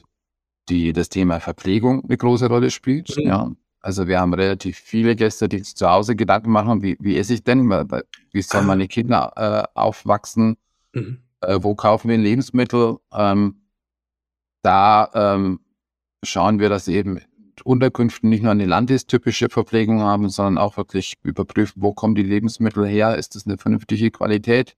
[0.69, 3.23] die das Thema Verpflegung eine große Rolle spielt, Mhm.
[3.25, 3.51] ja.
[3.81, 7.33] Also wir haben relativ viele Gäste, die sich zu Hause Gedanken machen, wie, wie esse
[7.33, 7.69] ich denn?
[8.31, 10.57] Wie sollen meine Kinder äh, aufwachsen?
[10.93, 11.19] Mhm.
[11.41, 12.97] Äh, wo kaufen wir Lebensmittel?
[13.11, 13.61] Ähm,
[14.61, 15.61] da ähm,
[16.23, 17.21] schauen wir, dass eben
[17.63, 22.87] Unterkünften nicht nur eine landestypische Verpflegung haben, sondern auch wirklich überprüfen, wo kommen die Lebensmittel
[22.87, 23.17] her?
[23.17, 24.75] Ist das eine vernünftige Qualität?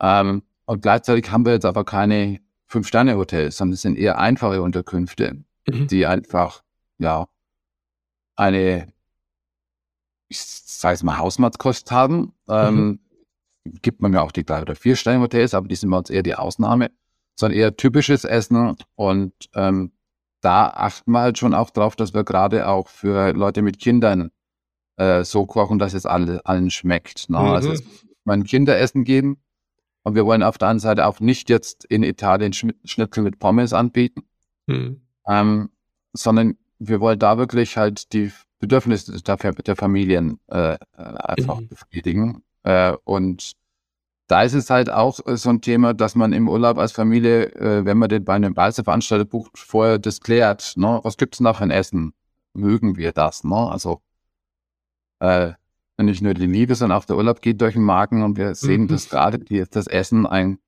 [0.00, 5.44] Ähm, und gleichzeitig haben wir jetzt aber keine Fünf-Sterne-Hotels, sondern es sind eher einfache Unterkünfte,
[5.68, 5.86] mhm.
[5.86, 6.62] die einfach,
[6.98, 7.26] ja,
[8.36, 8.92] eine,
[10.28, 12.32] ich sage es mal, Hausmannskost haben.
[12.48, 12.86] Ähm,
[13.64, 13.80] mhm.
[13.82, 16.22] Gibt man ja auch die drei oder vier Sterne-Hotels, aber die sind bei uns eher
[16.22, 16.90] die Ausnahme,
[17.34, 18.76] sondern eher typisches Essen.
[18.94, 19.92] Und ähm,
[20.40, 24.30] da achten wir halt schon auch drauf, dass wir gerade auch für Leute mit Kindern
[24.96, 27.30] äh, so kochen, dass es alle, allen schmeckt.
[27.30, 27.38] Ne?
[27.38, 27.74] Also mhm.
[27.74, 27.84] Also
[28.24, 29.40] mein Kinderessen geben.
[30.02, 33.72] Und wir wollen auf der anderen Seite auch nicht jetzt in Italien Schnitzel mit Pommes
[33.72, 34.24] anbieten,
[34.66, 35.00] mhm.
[35.26, 35.70] ähm,
[36.12, 41.68] sondern wir wollen da wirklich halt die Bedürfnisse der, der Familien äh, einfach mhm.
[41.68, 42.42] befriedigen.
[42.62, 43.52] Äh, und
[44.26, 47.52] da ist es halt auch äh, so ein Thema, dass man im Urlaub als Familie,
[47.54, 50.74] äh, wenn man den bei einem Reiseveranstalter bucht, vorher das klärt.
[50.76, 51.00] Ne?
[51.02, 52.14] Was gibt es noch an Essen?
[52.54, 53.44] Mögen wir das?
[53.44, 53.56] Ne?
[53.56, 54.00] Also
[55.20, 55.52] äh,
[55.98, 58.82] nicht nur die Liebe, sondern auch der Urlaub geht durch den Magen und wir sehen,
[58.82, 58.88] mhm.
[58.88, 60.58] dass gerade die, das Essen ein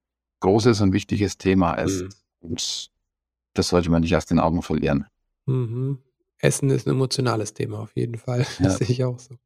[0.41, 2.03] großes und wichtiges Thema ist.
[2.03, 2.09] Mhm.
[2.41, 2.91] Und
[3.55, 5.07] das sollte man nicht aus den Augen verlieren.
[5.47, 5.99] Mhm.
[6.39, 8.47] Essen ist ein emotionales Thema auf jeden Fall.
[8.59, 8.67] Ja.
[8.67, 9.37] Das sehe ich auch so.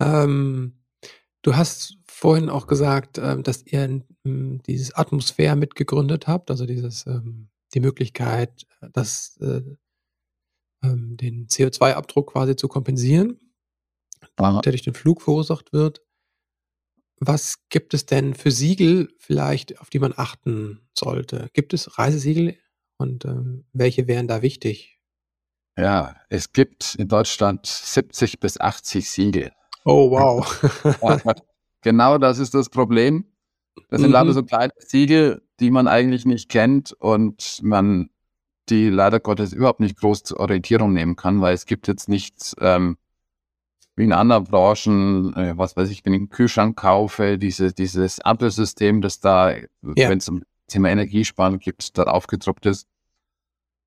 [0.00, 0.78] Ähm,
[1.42, 7.06] du hast vorhin auch gesagt, ähm, dass ihr ähm, dieses Atmosphäre mitgegründet habt, also dieses,
[7.06, 9.62] ähm, die Möglichkeit, das, äh,
[10.82, 13.40] ähm, den CO2-Abdruck quasi zu kompensieren.
[14.62, 16.02] der durch den Flug verursacht wird.
[17.18, 21.48] Was gibt es denn für Siegel vielleicht, auf die man achten sollte?
[21.54, 22.58] Gibt es Reisesiegel
[22.98, 24.95] und ähm, welche wären da wichtig?
[25.76, 29.52] Ja, es gibt in Deutschland 70 bis 80 Siegel.
[29.84, 31.42] Oh, wow.
[31.82, 33.26] genau das ist das Problem.
[33.90, 34.14] Das sind mhm.
[34.14, 38.10] leider so kleine Siegel, die man eigentlich nicht kennt und man
[38.68, 42.56] die leider Gottes überhaupt nicht groß zur Orientierung nehmen kann, weil es gibt jetzt nichts
[42.60, 42.96] ähm,
[43.94, 48.20] wie in anderen Branchen, äh, was weiß ich, wenn ich einen Kühlschrank kaufe, diese, dieses
[48.20, 49.64] Ampelsystem, das da, ja.
[49.82, 52.88] wenn es um Thema Energiesparen gibt, da aufgedruckt ist.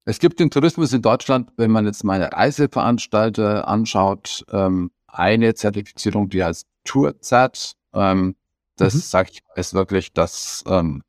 [0.05, 6.29] Es gibt den Tourismus in Deutschland, wenn man jetzt meine Reiseveranstalter anschaut, ähm, eine Zertifizierung,
[6.29, 7.75] die heißt TourZ.
[7.93, 8.35] Ähm,
[8.75, 8.99] das mhm.
[8.99, 11.03] sage ich ist wirklich das, ähm,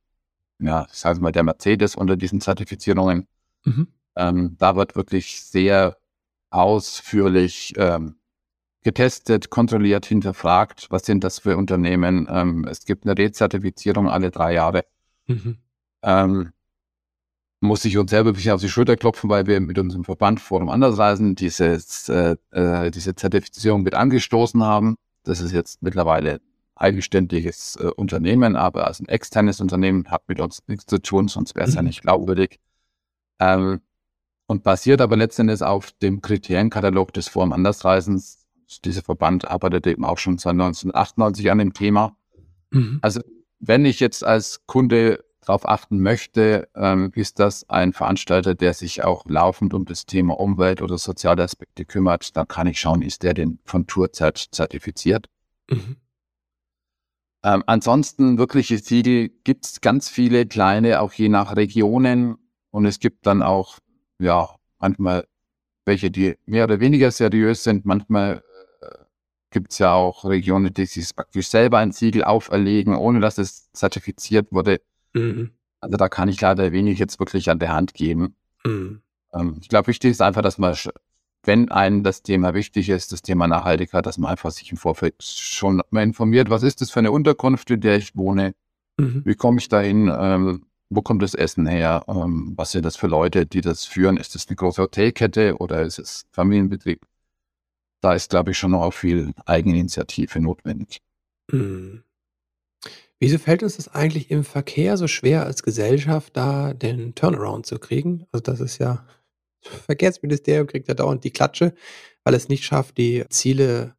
[0.58, 3.26] ja, ich sage mal, der Mercedes unter diesen Zertifizierungen.
[3.64, 3.88] Mhm.
[4.16, 5.96] Ähm, da wird wirklich sehr
[6.50, 8.16] ausführlich ähm,
[8.82, 12.26] getestet, kontrolliert, hinterfragt, was sind das für Unternehmen.
[12.30, 14.84] Ähm, es gibt eine Rezertifizierung alle drei Jahre.
[15.26, 15.58] Mhm.
[17.60, 20.40] Muss ich uns selber ein bisschen auf die Schulter klopfen, weil wir mit unserem Verband
[20.40, 24.96] Forum Andersreisen dieses, äh, äh, diese Zertifizierung mit angestoßen haben.
[25.24, 26.40] Das ist jetzt mittlerweile
[26.74, 31.54] eigenständiges äh, Unternehmen, aber als ein externes Unternehmen hat mit uns nichts zu tun, sonst
[31.54, 31.76] wäre es mhm.
[31.76, 32.58] ja nicht glaubwürdig.
[33.38, 33.80] Ähm,
[34.46, 38.48] und basiert aber letztendlich auf dem Kriterienkatalog des Forum Andersreisens,
[38.84, 42.16] dieser Verband arbeitet eben auch schon seit 1998 an dem Thema.
[42.70, 42.98] Mhm.
[43.02, 43.20] Also
[43.58, 49.02] wenn ich jetzt als Kunde darauf achten möchte, ähm, ist das ein Veranstalter, der sich
[49.02, 53.24] auch laufend um das Thema Umwelt oder soziale Aspekte kümmert, dann kann ich schauen, ist
[53.24, 55.28] der denn von Tourzeit zertifiziert.
[55.68, 55.96] Mhm.
[57.42, 62.36] Ähm, ansonsten wirkliche Siegel gibt es ganz viele kleine, auch je nach Regionen.
[62.70, 63.78] Und es gibt dann auch,
[64.20, 65.26] ja, manchmal
[65.84, 68.42] welche, die mehr oder weniger seriös sind, manchmal
[69.50, 73.70] gibt es ja auch Regionen, die sich praktisch selber ein Siegel auferlegen, ohne dass es
[73.72, 74.80] zertifiziert wurde.
[75.14, 75.50] Mhm.
[75.80, 78.34] Also da kann ich leider wenig jetzt wirklich an der Hand geben.
[78.64, 79.02] Mhm.
[79.32, 80.76] Ähm, ich glaube, wichtig ist einfach, dass man,
[81.44, 85.22] wenn einem das Thema wichtig ist, das Thema Nachhaltigkeit, dass man einfach sich im Vorfeld
[85.22, 88.54] schon mal informiert, was ist das für eine Unterkunft, in der ich wohne,
[88.98, 89.22] mhm.
[89.24, 93.06] wie komme ich dahin, ähm, wo kommt das Essen her, ähm, was sind das für
[93.06, 97.06] Leute, die das führen, ist das eine große Hotelkette oder ist es Familienbetrieb?
[98.00, 101.00] da ist, glaube ich, schon noch viel Eigeninitiative notwendig.
[101.50, 102.02] Hm.
[103.20, 107.78] Wieso fällt uns das eigentlich im Verkehr so schwer als Gesellschaft, da den Turnaround zu
[107.78, 108.26] kriegen?
[108.32, 109.06] Also das ist ja,
[109.62, 111.74] das Verkehrsministerium kriegt ja dauernd die Klatsche,
[112.24, 113.94] weil es nicht schafft, die Ziele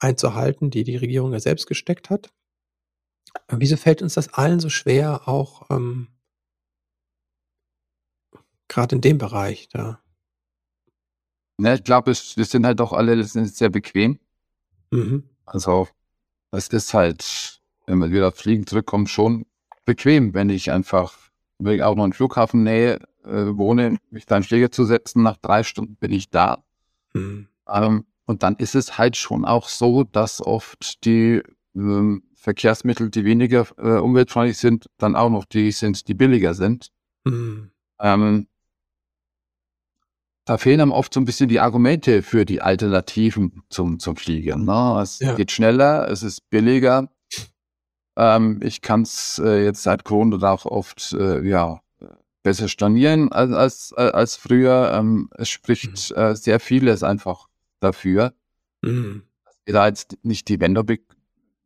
[0.00, 2.30] einzuhalten, die die Regierung ja selbst gesteckt hat.
[3.46, 6.08] Aber wieso fällt uns das allen so schwer, auch ähm,
[8.68, 10.02] gerade in dem Bereich da?
[11.56, 14.20] Ne, ich glaube, wir sind halt auch alle sehr bequem.
[14.90, 15.28] Mhm.
[15.44, 15.88] Also,
[16.50, 17.57] es ist halt,
[17.88, 19.46] wenn wir wieder auf Fliegen zurückkommen, schon
[19.84, 21.14] bequem, wenn ich einfach,
[21.58, 25.38] wenn ich auch noch in Flughafennähe äh, wohne, mich da in Schläger zu setzen, nach
[25.38, 26.62] drei Stunden bin ich da.
[27.14, 27.48] Mhm.
[27.66, 31.42] Ähm, und dann ist es halt schon auch so, dass oft die
[31.74, 36.90] ähm, Verkehrsmittel, die weniger äh, umweltfreundlich sind, dann auch noch die sind, die billiger sind.
[37.24, 37.70] Mhm.
[38.00, 38.46] Ähm,
[40.44, 44.64] da fehlen einem oft so ein bisschen die Argumente für die Alternativen zum, zum Fliegen.
[44.64, 45.00] Ne?
[45.02, 45.34] Es ja.
[45.34, 47.08] geht schneller, es ist billiger.
[48.18, 51.80] Ähm, ich kann es äh, jetzt seit Corona auch oft äh, ja,
[52.42, 54.90] besser stornieren als, als, äh, als früher.
[54.92, 56.16] Ähm, es spricht mhm.
[56.16, 58.34] äh, sehr vieles einfach dafür.
[58.82, 59.22] Mhm.
[59.44, 60.84] Dass wir da jetzt nicht die Wender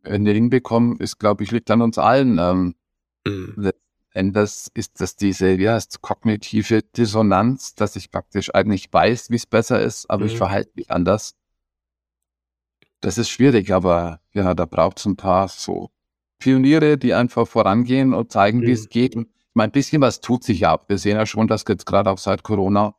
[0.05, 2.39] hinbekommen, ist, glaube ich, liegt an uns allen.
[2.39, 2.75] Ähm,
[3.27, 3.71] mhm.
[4.13, 9.47] Endes ist das diese, ja, ist kognitive Dissonanz, dass ich praktisch eigentlich weiß, wie es
[9.47, 10.31] besser ist, aber mhm.
[10.31, 11.35] ich verhalte mich anders.
[13.01, 15.91] Das ist schwierig, aber ja, da braucht es ein paar so
[16.43, 18.63] Pioniere, die einfach vorangehen und zeigen, mhm.
[18.67, 19.15] wie es geht.
[19.15, 20.81] Und ich meine, ein bisschen was tut sich ja.
[20.89, 22.97] Wir sehen ja schon, dass jetzt gerade auch seit Corona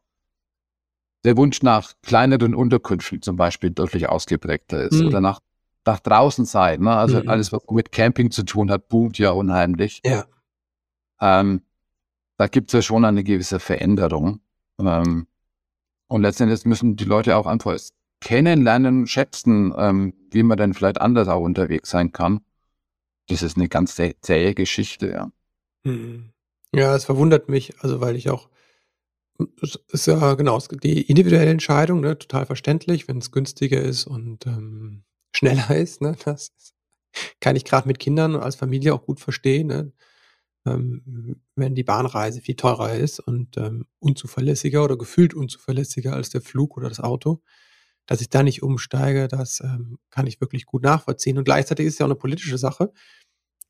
[1.25, 5.07] der Wunsch nach kleineren Unterkünften zum Beispiel deutlich ausgeprägter ist mhm.
[5.07, 5.41] oder nach,
[5.85, 6.81] nach draußen sein.
[6.81, 6.91] Ne?
[6.91, 7.27] Also mhm.
[7.27, 10.01] alles, was mit Camping zu tun hat, boomt ja unheimlich.
[10.05, 10.25] Ja.
[11.19, 11.63] Ähm,
[12.37, 14.39] da gibt es ja schon eine gewisse Veränderung.
[14.79, 15.27] Ähm,
[16.07, 17.77] und letztendlich müssen die Leute auch einfach
[18.21, 22.39] kennenlernen, schätzen, ähm, wie man denn vielleicht anders auch unterwegs sein kann.
[23.27, 25.31] Das ist eine ganz zähe, Geschichte, ja.
[25.83, 26.31] Mhm.
[26.73, 28.49] Ja, es verwundert mich, also weil ich auch,
[29.61, 34.45] es ist ja genau, die individuelle Entscheidung, ne, total verständlich, wenn es günstiger ist und
[34.47, 35.03] ähm,
[35.35, 36.51] schneller ist, ne, das
[37.39, 39.67] kann ich gerade mit Kindern als Familie auch gut verstehen.
[39.67, 39.93] Ne?
[40.65, 46.41] ähm, wenn die Bahnreise viel teurer ist und ähm, unzuverlässiger oder gefühlt unzuverlässiger als der
[46.41, 47.41] Flug oder das Auto.
[48.05, 51.37] Dass ich da nicht umsteige, das ähm, kann ich wirklich gut nachvollziehen.
[51.37, 52.91] Und gleichzeitig ist es ja auch eine politische Sache.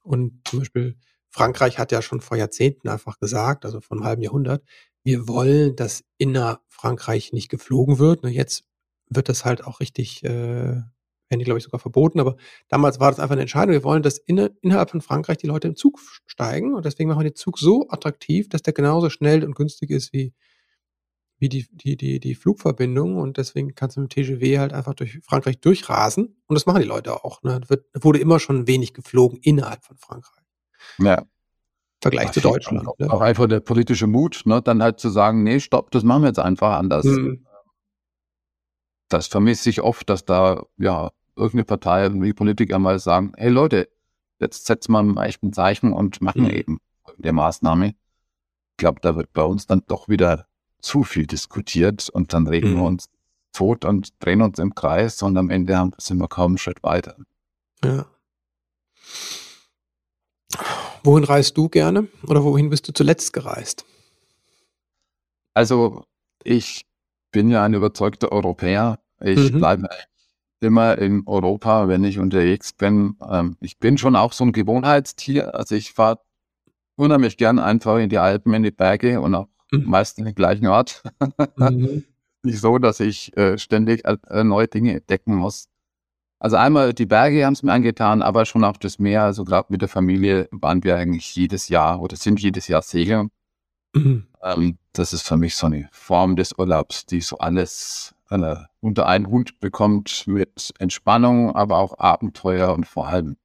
[0.01, 0.97] Und zum Beispiel
[1.29, 4.63] Frankreich hat ja schon vor Jahrzehnten einfach gesagt, also vor einem halben Jahrhundert,
[5.03, 8.23] wir wollen, dass inner Frankreich nicht geflogen wird.
[8.23, 8.65] Und jetzt
[9.09, 12.19] wird das halt auch richtig, äh, werden die, glaube ich, sogar verboten.
[12.19, 12.35] Aber
[12.69, 13.73] damals war das einfach eine Entscheidung.
[13.73, 16.73] Wir wollen, dass inne, innerhalb von Frankreich die Leute im Zug steigen.
[16.75, 20.13] Und deswegen machen wir den Zug so attraktiv, dass der genauso schnell und günstig ist
[20.13, 20.33] wie,
[21.43, 23.17] wie die, die, die, die Flugverbindung.
[23.17, 26.37] Und deswegen kannst du mit TGW halt einfach durch Frankreich durchrasen.
[26.47, 27.43] Und das machen die Leute auch.
[27.43, 27.59] Ne?
[27.67, 30.45] Wird, wurde immer schon wenig geflogen innerhalb von Frankreich.
[30.99, 31.23] Ja.
[32.01, 32.87] Vergleich zu Deutschland.
[32.87, 33.11] Auch, ne?
[33.11, 34.61] auch, einfach der politische Mut, ne?
[34.61, 37.03] dann halt zu sagen, nee, stopp, das machen wir jetzt einfach anders.
[37.03, 37.45] Mhm.
[39.09, 43.89] Das vermisse ich oft, dass da ja irgendeine Partei, wie Politiker mal sagen, hey Leute,
[44.39, 46.51] jetzt wir mal echt ein Zeichen und machen mhm.
[46.51, 46.79] eben
[47.17, 47.87] der Maßnahme.
[47.87, 50.47] Ich glaube, da wird bei uns dann doch wieder
[50.83, 52.77] zu viel diskutiert und dann reden mhm.
[52.77, 53.09] wir uns
[53.53, 57.15] tot und drehen uns im Kreis und am Ende sind wir kaum einen Schritt weiter.
[57.83, 58.05] Ja.
[61.03, 63.85] Wohin reist du gerne oder wohin bist du zuletzt gereist?
[65.53, 66.05] Also
[66.43, 66.85] ich
[67.31, 68.99] bin ja ein überzeugter Europäer.
[69.19, 69.57] Ich mhm.
[69.57, 69.89] bleibe
[70.59, 73.17] immer in Europa, wenn ich unterwegs bin.
[73.29, 75.55] Ähm, ich bin schon auch so ein Gewohnheitstier.
[75.55, 76.19] Also ich fahre
[76.95, 79.89] unheimlich gern einfach in die Alpen, in die Berge und auch mhm.
[79.89, 81.03] meist in den gleichen Ort.
[81.57, 82.03] Mhm.
[82.43, 85.69] Nicht so, dass ich äh, ständig äh, neue Dinge entdecken muss.
[86.39, 89.23] Also einmal die Berge haben es mir angetan, aber schon auch das Meer.
[89.23, 93.29] Also gerade mit der Familie waren wir eigentlich jedes Jahr oder sind jedes Jahr segeln.
[93.93, 94.27] Mhm.
[94.41, 99.07] Ähm, das ist für mich so eine Form des Urlaubs, die so alles äh, unter
[99.07, 103.37] einen Hut bekommt mit Entspannung, aber auch Abenteuer und vor allem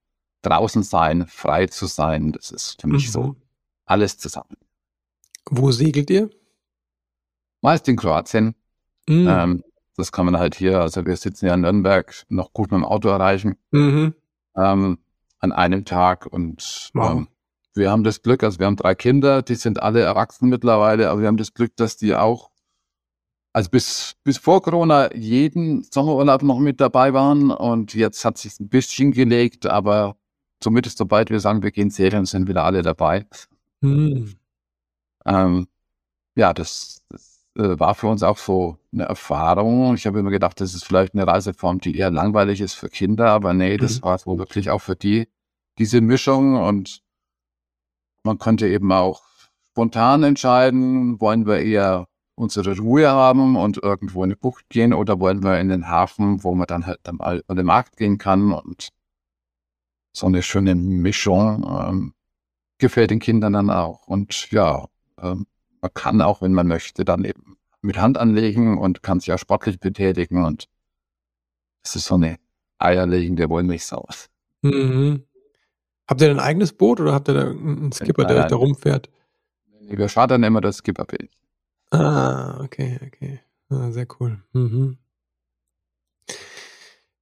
[0.43, 2.33] draußen sein, frei zu sein.
[2.33, 3.13] Das ist für mich mhm.
[3.13, 3.37] so
[3.87, 4.57] alles zusammen.
[5.51, 6.31] Wo segelt ihr?
[7.61, 8.55] Meist in Kroatien.
[9.09, 9.27] Mhm.
[9.29, 9.65] Ähm,
[9.97, 12.85] das kann man halt hier, also wir sitzen ja in Nürnberg, noch gut mit dem
[12.85, 13.57] Auto erreichen.
[13.73, 14.15] Mhm.
[14.57, 14.99] Ähm,
[15.41, 17.13] an einem Tag und wow.
[17.13, 17.29] ähm,
[17.75, 21.21] wir haben das Glück, also wir haben drei Kinder, die sind alle erwachsen mittlerweile, aber
[21.21, 22.51] wir haben das Glück, dass die auch,
[23.53, 28.59] also bis, bis vor Corona jeden Sommerurlaub noch mit dabei waren und jetzt hat sich
[28.61, 30.17] ein bisschen gelegt, aber
[30.61, 33.27] zumindest sobald wir sagen, wir gehen Serien, sind wieder alle dabei.
[33.81, 34.35] Mhm.
[35.29, 35.69] Ähm,
[36.37, 39.95] ja, das, das äh, war für uns auch so eine Erfahrung.
[39.95, 43.31] Ich habe immer gedacht, das ist vielleicht eine Reiseform, die eher langweilig ist für Kinder,
[43.31, 44.05] aber nee, das mhm.
[44.05, 45.29] war so wirklich auch für die
[45.79, 47.03] diese Mischung und
[48.25, 49.23] man konnte eben auch
[49.71, 55.21] spontan entscheiden, wollen wir eher unsere Ruhe haben und irgendwo in eine Bucht gehen oder
[55.21, 58.53] wollen wir in den Hafen, wo man dann halt mal an den Markt gehen kann
[58.53, 58.89] und
[60.13, 62.15] so eine schöne Mischung ähm,
[62.79, 64.07] gefällt den Kindern dann auch.
[64.07, 64.87] Und ja,
[65.23, 65.47] ähm,
[65.81, 69.39] man kann auch, wenn man möchte, dann eben mit Hand anlegen und kann sich ja
[69.39, 70.69] sportlich betätigen und
[71.83, 72.39] es ist so eine
[72.79, 74.09] eierlegende Wollmilchsau.
[74.63, 75.25] Mhm.
[76.09, 79.11] Habt ihr ein eigenes Boot oder habt ihr da einen Skipper, der euch da rumfährt?
[79.81, 81.31] Wir chartern immer das Skipperbild.
[81.91, 83.41] Ah, okay, okay.
[83.71, 84.43] Ah, sehr cool.
[84.53, 84.99] Mhm.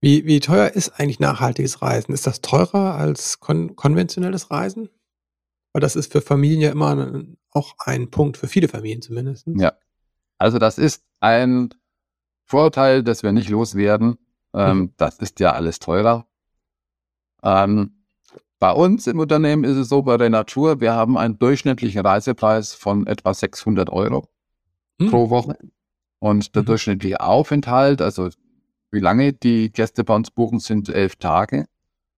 [0.01, 2.13] Wie, wie teuer ist eigentlich nachhaltiges Reisen?
[2.13, 4.89] Ist das teurer als kon konventionelles Reisen?
[5.77, 9.47] Weil das ist für Familien ja immer auch ein Punkt, für viele Familien zumindest.
[9.47, 9.75] Ja.
[10.39, 11.69] Also das ist ein
[12.47, 14.17] Vorteil, dass wir nicht loswerden.
[14.55, 14.93] Ähm, mhm.
[14.97, 16.27] Das ist ja alles teurer.
[17.43, 18.07] Ähm,
[18.59, 22.73] bei uns im Unternehmen ist es so, bei der Natur, wir haben einen durchschnittlichen Reisepreis
[22.73, 24.31] von etwa 600 Euro
[24.97, 25.11] mhm.
[25.11, 25.59] pro Woche.
[26.21, 26.67] Und der mhm.
[26.69, 28.31] durchschnittliche Aufenthalt, also
[28.91, 31.67] wie lange die Gäste bei uns buchen, sind elf Tage.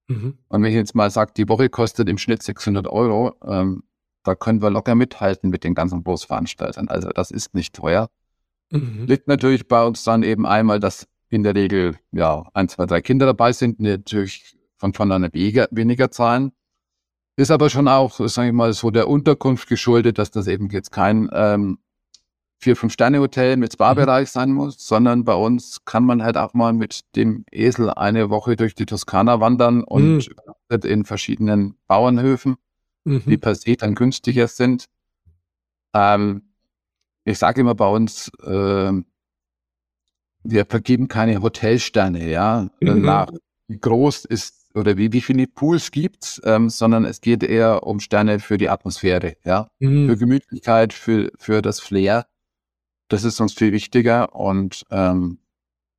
[0.09, 0.39] Mhm.
[0.47, 3.83] Und wenn ich jetzt mal sage, die Woche kostet im Schnitt 600 Euro, ähm,
[4.23, 6.89] da können wir locker mithalten mit den ganzen Großveranstaltern.
[6.89, 8.09] Also das ist nicht teuer.
[8.71, 9.05] Mhm.
[9.05, 13.01] Liegt natürlich bei uns dann eben einmal, dass in der Regel ja ein, zwei, drei
[13.01, 16.51] Kinder dabei sind, die natürlich von vornherein weniger, weniger zahlen.
[17.35, 20.91] Ist aber schon auch, sage ich mal, so der Unterkunft geschuldet, dass das eben jetzt
[20.91, 21.77] kein ähm,
[22.59, 24.31] vier, fünf Sterne Hotel mit Spa-Bereich mhm.
[24.31, 28.55] sein muss, sondern bei uns kann man halt auch mal mit dem Esel eine Woche
[28.55, 30.27] durch die Toskana wandern und
[30.69, 30.79] mhm.
[30.83, 32.57] in verschiedenen Bauernhöfen,
[33.05, 33.23] mhm.
[33.25, 34.85] die per se dann günstiger sind.
[35.93, 36.49] Ähm,
[37.23, 38.91] ich sage immer bei uns, äh,
[40.43, 43.01] wir vergeben keine Hotelsterne, ja, mhm.
[43.01, 43.31] nach
[43.67, 47.99] wie groß ist oder wie, wie viele Pools gibt, ähm, sondern es geht eher um
[47.99, 50.09] Sterne für die Atmosphäre, ja, mhm.
[50.09, 52.25] für Gemütlichkeit, für, für das Flair.
[53.09, 55.39] Das ist uns viel wichtiger und ähm,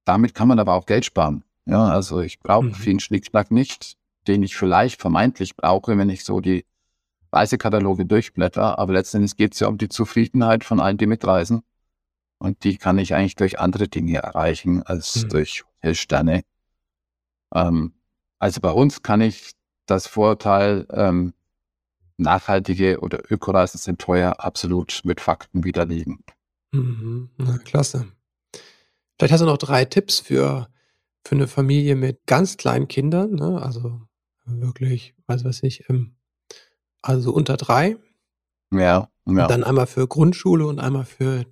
[0.04, 1.44] damit kann man aber auch Geld sparen.
[1.66, 2.74] Ja, also ich brauche mhm.
[2.74, 3.96] viel Schnickschnack nicht,
[4.26, 6.64] den ich vielleicht vermeintlich brauche, wenn ich so die
[7.32, 8.78] Reisekataloge durchblätter.
[8.78, 11.62] Aber letztendlich geht es ja um die Zufriedenheit von allen, die mitreisen.
[12.38, 15.28] Und die kann ich eigentlich durch andere Dinge erreichen als mhm.
[15.28, 16.42] durch Hotelsterne.
[17.54, 17.92] Ähm,
[18.38, 19.52] also bei uns kann ich
[19.86, 21.34] das Vorteil, ähm,
[22.16, 26.22] nachhaltige oder Ökoreisen sind teuer, absolut mit Fakten widerlegen.
[26.72, 27.30] Mhm.
[27.36, 28.06] Na, klasse.
[29.18, 30.68] Vielleicht hast du noch drei Tipps für,
[31.26, 33.60] für eine Familie mit ganz kleinen Kindern, ne?
[33.60, 34.00] also
[34.46, 36.16] wirklich, weiß was ich, ähm,
[37.02, 37.96] also unter drei.
[38.72, 39.46] Ja, ja.
[39.46, 41.44] Dann einmal für Grundschule und einmal für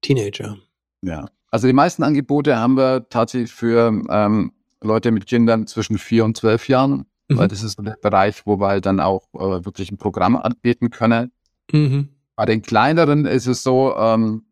[0.00, 0.56] Teenager.
[1.02, 6.24] Ja, also die meisten Angebote haben wir tatsächlich für ähm, Leute mit Kindern zwischen vier
[6.24, 7.38] und zwölf Jahren, mhm.
[7.38, 10.90] weil das ist der Bereich, wo wir halt dann auch äh, wirklich ein Programm anbieten
[10.90, 11.32] können.
[11.72, 12.08] Mhm.
[12.38, 14.44] Bei den kleineren ist es so, ähm,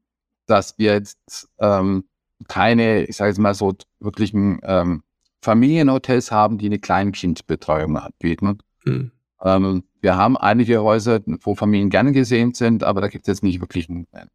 [0.46, 2.08] dass wir jetzt ähm,
[2.48, 5.04] keine, ich sage jetzt mal so, wirklichen ähm,
[5.40, 8.58] Familienhotels haben, die eine Kleinkindbetreuung anbieten.
[8.84, 9.12] Mhm.
[9.40, 13.44] Ähm, wir haben einige Häuser, wo Familien gerne gesehen sind, aber da gibt es jetzt
[13.44, 14.30] nicht wirklich ein, ein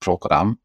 [0.00, 0.58] Programm.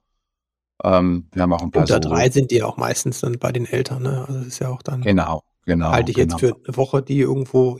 [0.83, 3.51] Ähm, wir haben auch ein paar Unter so drei sind die auch meistens dann bei
[3.51, 4.25] den Eltern, ne?
[4.27, 5.01] Also das ist ja auch dann.
[5.01, 5.91] Genau, genau.
[5.91, 6.37] Halte ich genau.
[6.37, 7.77] jetzt für eine Woche, die irgendwo,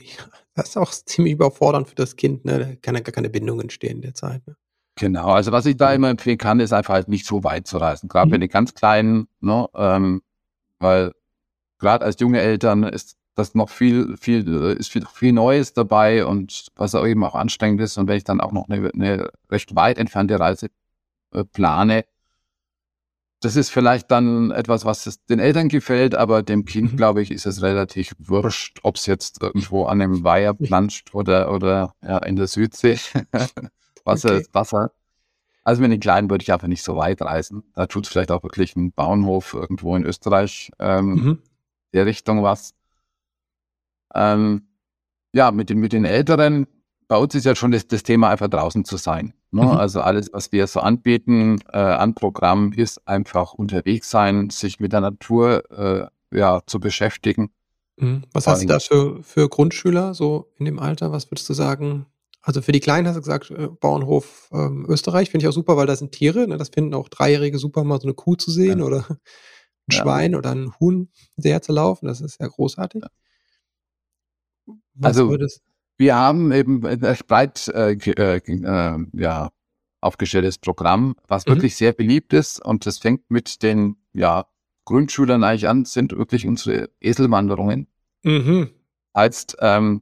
[0.54, 2.60] das ist auch ziemlich überfordernd für das Kind, ne?
[2.60, 4.46] Da kann ja gar keine Bindung entstehen in der Zeit.
[4.48, 4.56] Ne?
[4.96, 7.78] Genau, also was ich da immer empfehlen kann, ist einfach halt nicht so weit zu
[7.78, 8.10] reisen.
[8.10, 8.32] Gerade mhm.
[8.32, 9.68] bei den ganz Kleinen, ne?
[9.76, 10.22] Ähm,
[10.80, 11.14] weil
[11.80, 16.68] gerade als junge Eltern ist das noch viel, viel, ist viel, viel Neues dabei und
[16.76, 17.98] was auch eben auch anstrengend ist.
[17.98, 20.68] Und wenn ich dann auch noch eine, eine recht weit entfernte Reise
[21.34, 22.06] äh, plane,
[23.42, 26.98] das ist vielleicht dann etwas, was den Eltern gefällt, aber dem Kind, mhm.
[26.98, 31.52] glaube ich, ist es relativ wurscht, ob es jetzt irgendwo an einem Weiher planscht oder,
[31.52, 33.00] oder ja, in der Südsee.
[34.06, 34.42] Wasser okay.
[34.42, 34.92] ist Wasser.
[35.64, 37.64] Also mit den Kleinen würde ich einfach nicht so weit reisen.
[37.74, 41.40] Da tut es vielleicht auch wirklich ein Bauernhof irgendwo in Österreich ähm, mhm.
[41.94, 42.76] der Richtung was.
[44.14, 44.68] Ähm,
[45.34, 46.68] ja, mit den, mit den Älteren,
[47.08, 49.34] bei uns ist ja schon das, das Thema einfach draußen zu sein.
[49.52, 49.64] Ne?
[49.64, 49.72] Mhm.
[49.72, 54.94] Also alles, was wir so anbieten äh, an Programm, ist einfach unterwegs sein, sich mit
[54.94, 57.52] der Natur äh, ja, zu beschäftigen.
[57.98, 58.24] Mhm.
[58.34, 61.12] Was hast du da für, für Grundschüler so in dem Alter?
[61.12, 62.06] Was würdest du sagen?
[62.42, 65.76] Also für die Kleinen hast du gesagt, äh, Bauernhof ähm, Österreich finde ich auch super,
[65.76, 66.48] weil da sind Tiere.
[66.48, 66.58] Ne?
[66.58, 68.86] Das finden auch Dreijährige super, mal so eine Kuh zu sehen ja.
[68.86, 69.18] oder ein
[69.92, 70.02] ja.
[70.02, 72.08] Schwein oder ein Huhn sehr zu laufen.
[72.08, 73.04] Das ist ja großartig.
[74.66, 75.62] Was also würdest
[76.02, 79.52] wir haben eben ein breit äh, äh, äh, ja,
[80.02, 81.52] aufgestelltes Programm, was mhm.
[81.52, 82.60] wirklich sehr beliebt ist.
[82.60, 84.48] Und das fängt mit den ja,
[84.86, 87.88] Grundschülern eigentlich an, sind wirklich unsere Eselwanderungen.
[88.24, 88.72] Mhm.
[89.16, 90.02] Heißt, ähm,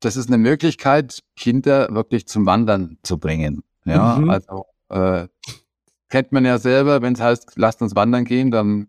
[0.00, 3.62] das ist eine Möglichkeit, Kinder wirklich zum Wandern zu bringen.
[3.84, 4.30] Ja, mhm.
[4.30, 5.28] also äh,
[6.08, 8.88] kennt man ja selber, wenn es heißt, lasst uns wandern gehen, dann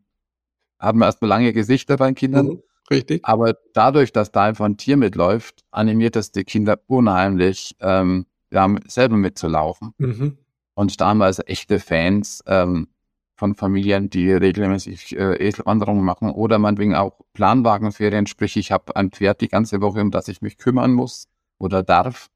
[0.80, 2.48] haben wir erstmal lange Gesichter bei den Kindern.
[2.48, 2.64] Mhm.
[2.90, 3.22] Richtig.
[3.24, 8.68] Aber dadurch, dass da einfach ein Tier mitläuft, animiert es die Kinder unheimlich, ähm, ja,
[8.88, 9.94] selber mitzulaufen.
[9.98, 10.38] Mhm.
[10.74, 12.88] Und da haben wir also echte Fans ähm,
[13.36, 19.12] von Familien, die regelmäßig äh, Eselwanderungen machen oder meinetwegen auch Planwagenferien, sprich ich habe ein
[19.12, 21.28] Pferd die ganze Woche, um das ich mich kümmern muss
[21.60, 22.28] oder darf.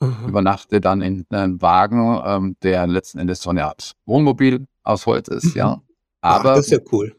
[0.00, 0.28] Mhm.
[0.28, 5.28] Übernachte dann in einem Wagen, ähm, der letzten Endes so eine Art Wohnmobil aus Holz
[5.28, 5.56] ist, mhm.
[5.56, 5.82] ja.
[6.20, 7.14] Aber Ach, das ist ja cool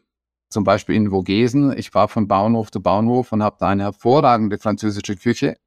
[0.56, 1.78] zum Beispiel in Vogesen.
[1.78, 5.58] Ich war von Bauernhof zu Bauernhof und habe da eine hervorragende französische Küche.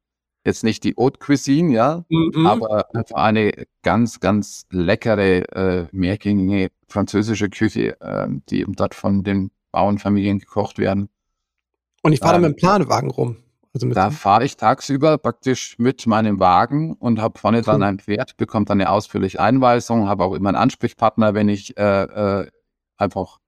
[0.47, 2.47] Jetzt nicht die Haute Cuisine, ja, mhm.
[2.47, 9.51] aber einfach eine ganz, ganz leckere, äh, mehrgängige französische Küche, äh, die dort von den
[9.73, 11.11] Bauernfamilien gekocht werden.
[12.03, 13.37] Und ich fahre ähm, da mit dem Planwagen rum.
[13.75, 17.65] Also da fahre ich tagsüber praktisch mit meinem Wagen und habe vorne cool.
[17.65, 21.77] dran ein Pferd, bekomme dann eine ausführliche Einweisung, habe auch immer einen Ansprechpartner, wenn ich
[21.77, 22.47] äh, äh,
[22.97, 23.39] einfach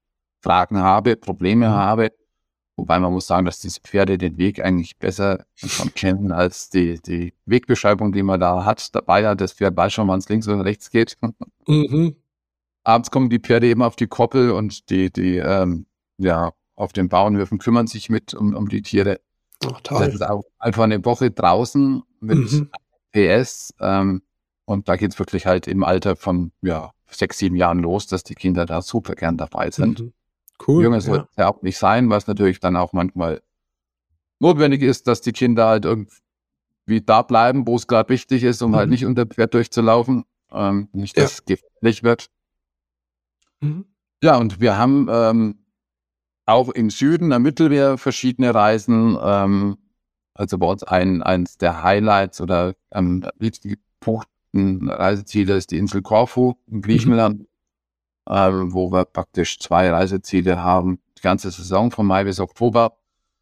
[0.40, 1.72] Fragen habe, Probleme mhm.
[1.72, 2.12] habe.
[2.76, 6.98] Wobei man muss sagen, dass diese Pferde den Weg eigentlich besser schon kennen als die,
[7.00, 8.94] die Wegbeschreibung, die man da hat.
[8.94, 11.18] Dabei hat das Pferd weiß schon, wann es links oder rechts geht.
[11.66, 12.16] Mhm.
[12.82, 17.10] Abends kommen die Pferde eben auf die Koppel und die, die ähm, ja, auf den
[17.10, 19.20] Bauernhöfen kümmern sich mit um, um die Tiere.
[19.66, 20.06] Ach, toll.
[20.06, 22.70] Das ist auch einfach eine Woche draußen mit mhm.
[23.12, 23.74] PS.
[23.78, 24.22] Ähm,
[24.64, 28.24] und da geht es wirklich halt im Alter von ja, sechs, sieben Jahren los, dass
[28.24, 30.00] die Kinder da super gern dabei sind.
[30.00, 30.12] Mhm.
[30.66, 30.84] Cool.
[30.84, 31.48] Jünger soll ja.
[31.48, 33.42] auch nicht sein, was natürlich dann auch manchmal
[34.40, 38.72] notwendig ist, dass die Kinder halt irgendwie da bleiben, wo es gerade wichtig ist, um
[38.72, 38.78] halt mhm.
[38.78, 40.24] halt nicht unter Pferd durchzulaufen.
[40.52, 42.30] Ähm, nicht, dass es gefährlich wird.
[43.60, 43.84] Mhm.
[44.22, 45.64] Ja, und wir haben ähm,
[46.46, 49.16] auch im Süden am Mittelmeer verschiedene Reisen.
[49.22, 49.78] Ähm,
[50.34, 53.68] also bei uns ein, eins der Highlights oder am ähm, liebsten
[54.00, 56.82] gebuchten Reiseziele ist die Insel Korfu in mhm.
[56.82, 57.38] Griechenland.
[57.40, 57.49] Mhm
[58.26, 62.96] äh, wo wir praktisch zwei Reiseziele haben, die ganze Saison von Mai bis Oktober,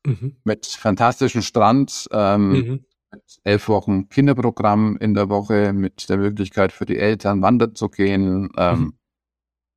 [0.07, 0.37] mhm.
[0.45, 2.85] mit fantastischem Strand, ähm, mhm.
[3.13, 7.89] mit elf Wochen Kinderprogramm in der Woche, mit der Möglichkeit für die Eltern wandern zu
[7.89, 8.51] gehen.
[8.57, 8.95] Ähm, mhm.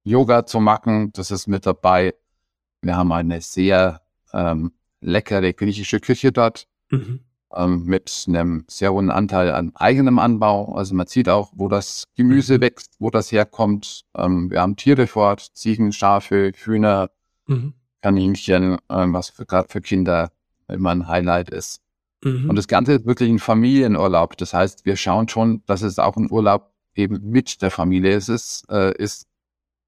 [0.03, 2.15] Yoga zu machen, das ist mit dabei.
[2.81, 4.01] Wir haben eine sehr
[4.33, 7.21] ähm, leckere griechische Küche dort mhm.
[7.55, 10.73] Ähm, mit einem sehr hohen Anteil an eigenem Anbau.
[10.75, 12.61] Also man sieht auch, wo das Gemüse mhm.
[12.61, 14.03] wächst, wo das herkommt.
[14.15, 17.09] Ähm, wir haben Tiere fort, Ziegen, Schafe, Hühner,
[17.47, 17.73] mhm.
[18.01, 20.31] Kaninchen, ähm, was gerade für Kinder
[20.67, 21.81] immer ein Highlight ist.
[22.23, 22.49] Mhm.
[22.49, 24.37] Und das Ganze ist wirklich ein Familienurlaub.
[24.37, 28.29] Das heißt, wir schauen schon, dass es auch ein Urlaub eben mit der Familie ist.
[28.29, 29.27] Es äh, ist,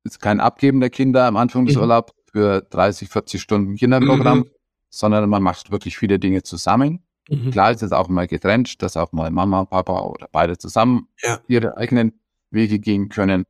[0.04, 1.82] ist kein Abgeben der Kinder am Anfang des mhm.
[1.82, 4.50] Urlaubs für 30, 40 Stunden Kinderprogramm, mhm.
[4.90, 7.03] sondern man macht wirklich viele Dinge zusammen.
[7.30, 7.52] Mhm.
[7.52, 11.40] Klar ist es auch mal getrennt, dass auch mal Mama, Papa oder beide zusammen ja.
[11.48, 12.20] ihre eigenen
[12.52, 13.46] Wege gehen können.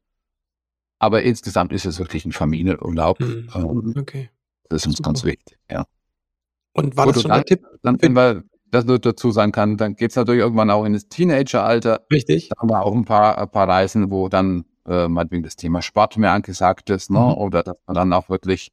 [0.99, 3.19] Aber insgesamt ist es wirklich ein Familienurlaub.
[3.19, 3.49] Mhm.
[3.55, 4.29] Ähm, okay.
[4.69, 5.09] Das ist uns Super.
[5.09, 5.85] ganz wichtig, ja.
[6.73, 7.65] Und war Gut, das schon ein Tipp?
[7.81, 10.93] Dann, wenn wir das nur dazu sagen kann, dann geht es natürlich irgendwann auch in
[10.93, 12.05] das Teenageralter.
[12.11, 12.49] Richtig.
[12.49, 15.81] Da haben wir auch ein paar, ein paar Reisen, wo dann äh, meinetwegen das Thema
[15.81, 17.19] Sport mehr angesagt ist, ne?
[17.19, 17.33] Mhm.
[17.33, 18.71] oder dass man dann auch wirklich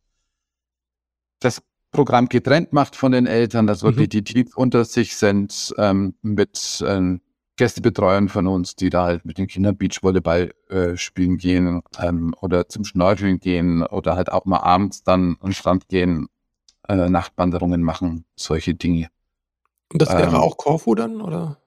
[1.41, 4.11] das Programm getrennt macht von den Eltern, dass wirklich mhm.
[4.11, 7.21] die Teams unter sich sind, ähm, mit ähm,
[7.57, 12.69] Gästebetreuern von uns, die da halt mit den Kindern Beachvolleyball äh, spielen gehen ähm, oder
[12.69, 16.29] zum Schnorcheln gehen oder halt auch mal abends dann an den Strand gehen,
[16.89, 19.09] äh, Nachtwanderungen machen, solche Dinge.
[19.93, 21.59] Und das wäre ähm, auch Korfu dann, oder?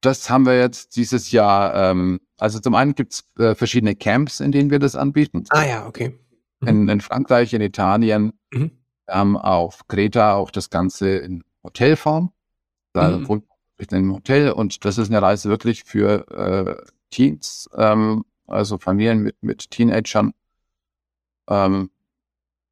[0.00, 1.74] Das haben wir jetzt dieses Jahr.
[1.74, 5.44] Ähm, also zum einen gibt es äh, verschiedene Camps, in denen wir das anbieten.
[5.48, 6.18] Ah ja, okay.
[6.60, 6.68] Mhm.
[6.68, 8.32] In, in, Frankreich, in Italien.
[8.52, 8.70] Mhm.
[9.06, 12.32] Wir haben auf Kreta auch das Ganze in Hotelform.
[12.92, 13.28] Da mhm.
[13.28, 13.44] wohnt
[13.78, 19.22] in einem Hotel und das ist eine Reise wirklich für äh, Teens, ähm, also Familien
[19.22, 20.32] mit, mit Teenagern.
[21.48, 21.90] Ähm,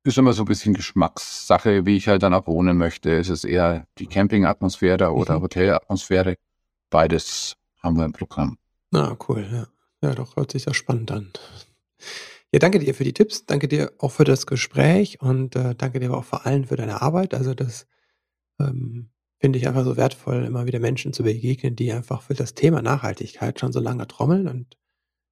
[0.05, 3.11] ist immer so ein bisschen Geschmackssache, wie ich halt dann auch wohnen möchte.
[3.11, 5.43] Ist es eher die Campingatmosphäre oder mhm.
[5.45, 6.37] Hotelatmosphäre?
[6.91, 8.59] Beides haben wir im Programm.
[8.91, 9.67] Na, cool, ja.
[10.03, 11.31] Ja, doch, hört sich ja spannend an.
[12.55, 15.99] Ja, danke dir für die Tipps, danke dir auch für das Gespräch und äh, danke
[15.99, 17.35] dir auch vor allem für deine Arbeit.
[17.35, 17.89] Also das
[18.61, 22.55] ähm, finde ich einfach so wertvoll, immer wieder Menschen zu begegnen, die einfach für das
[22.55, 24.77] Thema Nachhaltigkeit schon so lange trommeln und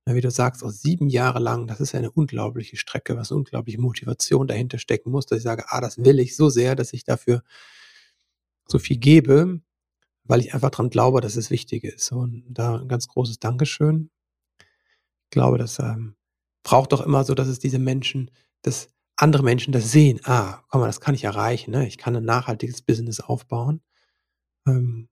[0.07, 3.81] wie du sagst, auch sieben Jahre lang, das ist ja eine unglaubliche Strecke, was unglaubliche
[3.81, 7.05] Motivation dahinter stecken muss, dass ich sage, ah, das will ich so sehr, dass ich
[7.05, 7.45] dafür
[8.67, 9.61] so viel gebe,
[10.25, 12.11] weil ich einfach daran glaube, dass es wichtig ist.
[12.11, 14.11] Und da ein ganz großes Dankeschön.
[14.59, 16.17] Ich glaube, das ähm,
[16.63, 18.31] braucht doch immer so, dass es diese Menschen,
[18.63, 20.21] dass andere Menschen das sehen.
[20.25, 21.71] Ah, komm mal, das kann ich erreichen.
[21.71, 21.87] Ne?
[21.87, 23.81] Ich kann ein nachhaltiges Business aufbauen.
[24.67, 25.09] Ähm,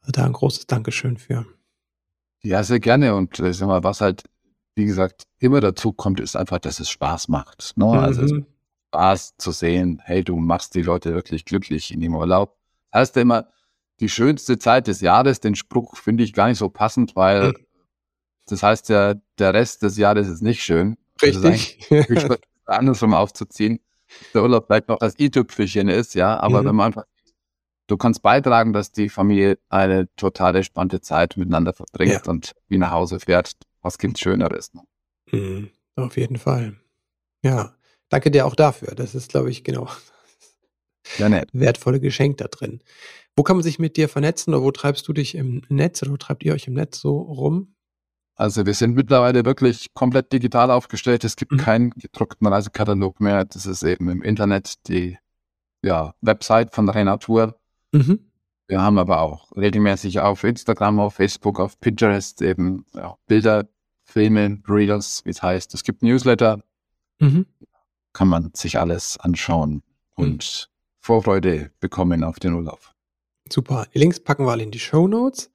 [0.00, 1.46] also da ein großes Dankeschön für.
[2.42, 3.14] Ja, sehr gerne.
[3.14, 4.24] Und äh, sag mal, was halt,
[4.74, 7.72] wie gesagt, immer dazu kommt, ist einfach, dass es Spaß macht.
[7.76, 7.86] Ne?
[7.86, 8.28] Also mhm.
[8.28, 8.46] Also
[8.88, 12.58] Spaß zu sehen, hey, du machst die Leute wirklich glücklich in dem Urlaub.
[12.90, 13.48] Das heißt ja immer,
[14.00, 17.56] die schönste Zeit des Jahres, den Spruch finde ich gar nicht so passend, weil mhm.
[18.46, 20.96] Das heißt ja, der Rest des Jahres ist nicht schön.
[21.20, 21.86] Richtig.
[21.88, 23.80] Das andersrum aufzuziehen.
[24.34, 26.66] Der Urlaub vielleicht noch das i-Tüpfelchen ist, ja, aber mhm.
[26.66, 27.04] wenn man einfach
[27.92, 32.30] du kannst beitragen, dass die Familie eine total entspannte Zeit miteinander verbringt ja.
[32.30, 33.52] und wie nach Hause fährt.
[33.82, 34.72] Was gibt Schöneres?
[34.74, 34.82] Ne?
[35.30, 36.80] Mhm, auf jeden Fall.
[37.42, 37.76] Ja,
[38.08, 38.94] danke dir auch dafür.
[38.94, 39.88] Das ist, glaube ich, genau
[41.18, 41.48] ja, nett.
[41.52, 42.82] wertvolle Geschenk da drin.
[43.36, 46.12] Wo kann man sich mit dir vernetzen oder wo treibst du dich im Netz oder
[46.12, 47.74] wo treibt ihr euch im Netz so rum?
[48.34, 51.24] Also wir sind mittlerweile wirklich komplett digital aufgestellt.
[51.24, 51.56] Es gibt mhm.
[51.58, 53.44] keinen gedruckten Reisekatalog mehr.
[53.44, 55.18] Das ist eben im Internet die
[55.82, 57.58] ja, Website von Renatur.
[57.92, 58.20] Mhm.
[58.68, 63.68] Wir haben aber auch regelmäßig auf Instagram, auf Facebook, auf Pinterest eben ja, Bilder,
[64.04, 65.74] Filme, Reels, wie es heißt.
[65.74, 66.62] Es gibt Newsletter.
[67.18, 67.46] Mhm.
[68.12, 69.82] Kann man sich alles anschauen
[70.14, 70.72] und mhm.
[71.00, 72.80] Vorfreude bekommen auf den Urlaub.
[73.50, 73.86] Super.
[73.92, 75.51] Die Links packen wir alle in die Show Notes.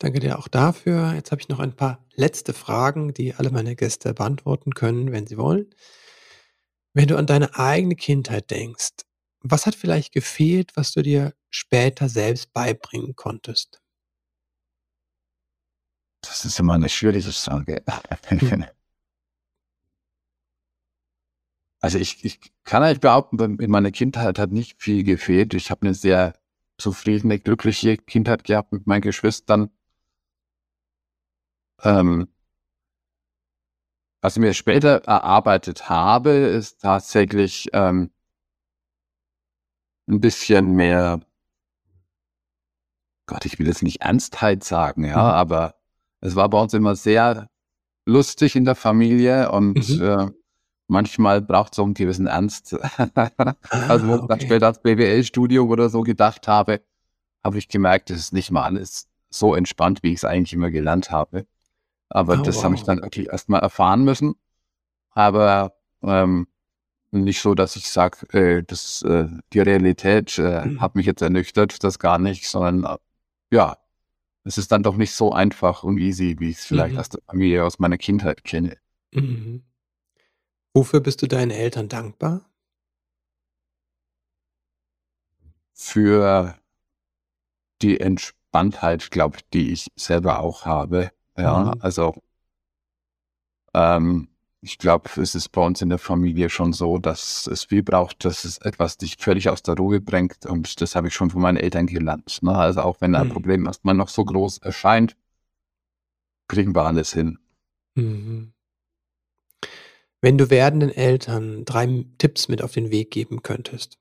[0.00, 1.12] Danke dir auch dafür.
[1.12, 5.26] Jetzt habe ich noch ein paar letzte Fragen, die alle meine Gäste beantworten können, wenn
[5.26, 5.74] sie wollen.
[6.94, 9.04] Wenn du an deine eigene Kindheit denkst,
[9.42, 13.82] was hat vielleicht gefehlt, was du dir später selbst beibringen konntest?
[16.22, 17.82] Das ist immer eine schwierige Frage.
[18.26, 18.64] Hm.
[21.82, 25.54] Also ich, ich kann eigentlich behaupten, in meiner Kindheit hat nicht viel gefehlt.
[25.54, 26.34] Ich habe eine sehr
[26.76, 29.70] zufriedene, glückliche Kindheit gehabt mit meinen Geschwistern.
[31.82, 32.28] Ähm,
[34.22, 38.10] was ich mir später erarbeitet habe, ist tatsächlich ähm,
[40.08, 41.20] ein bisschen mehr,
[43.26, 45.30] Gott, ich will jetzt nicht Ernstheit sagen, ja, mhm.
[45.30, 45.74] aber
[46.20, 47.48] es war bei uns immer sehr
[48.04, 50.02] lustig in der Familie und mhm.
[50.02, 50.30] äh,
[50.88, 52.74] manchmal braucht es so einen gewissen Ernst.
[53.70, 54.22] also, wo ah, okay.
[54.22, 56.82] ich dann später als BWL-Studium oder so gedacht habe,
[57.42, 60.70] habe ich gemerkt, das ist nicht mal alles so entspannt, wie ich es eigentlich immer
[60.70, 61.46] gelernt habe.
[62.10, 62.64] Aber oh, das wow.
[62.64, 64.34] habe ich dann wirklich erstmal erfahren müssen.
[65.12, 66.46] aber ähm,
[67.12, 70.80] nicht so, dass ich sage, äh, das, äh, die Realität äh, mhm.
[70.80, 72.98] hat mich jetzt ernüchtert, das gar nicht, sondern äh,
[73.54, 73.78] ja,
[74.44, 77.00] es ist dann doch nicht so einfach und easy, wie ich es vielleicht mhm.
[77.00, 78.76] aus der Familie, aus meiner Kindheit kenne.
[79.12, 79.64] Mhm.
[80.72, 82.48] Wofür bist du deinen Eltern dankbar?
[85.72, 86.56] Für
[87.82, 91.10] die Entspanntheit, glaube ich, die ich selber auch habe.
[91.40, 91.80] Ja, mhm.
[91.80, 92.14] also
[93.74, 94.28] ähm,
[94.62, 98.24] ich glaube, es ist bei uns in der Familie schon so, dass es viel braucht,
[98.24, 100.44] dass es etwas dich völlig aus der Ruhe bringt.
[100.44, 102.42] Und das habe ich schon von meinen Eltern gelernt.
[102.42, 102.54] Ne?
[102.54, 103.32] Also auch wenn ein mhm.
[103.32, 105.16] Problem erstmal noch so groß erscheint,
[106.48, 107.38] kriegen wir alles hin.
[107.94, 108.52] Mhm.
[110.20, 113.98] Wenn du werdenden Eltern drei Tipps mit auf den Weg geben könntest,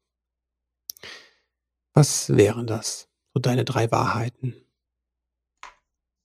[1.94, 3.08] was wären das?
[3.34, 4.56] So deine drei Wahrheiten.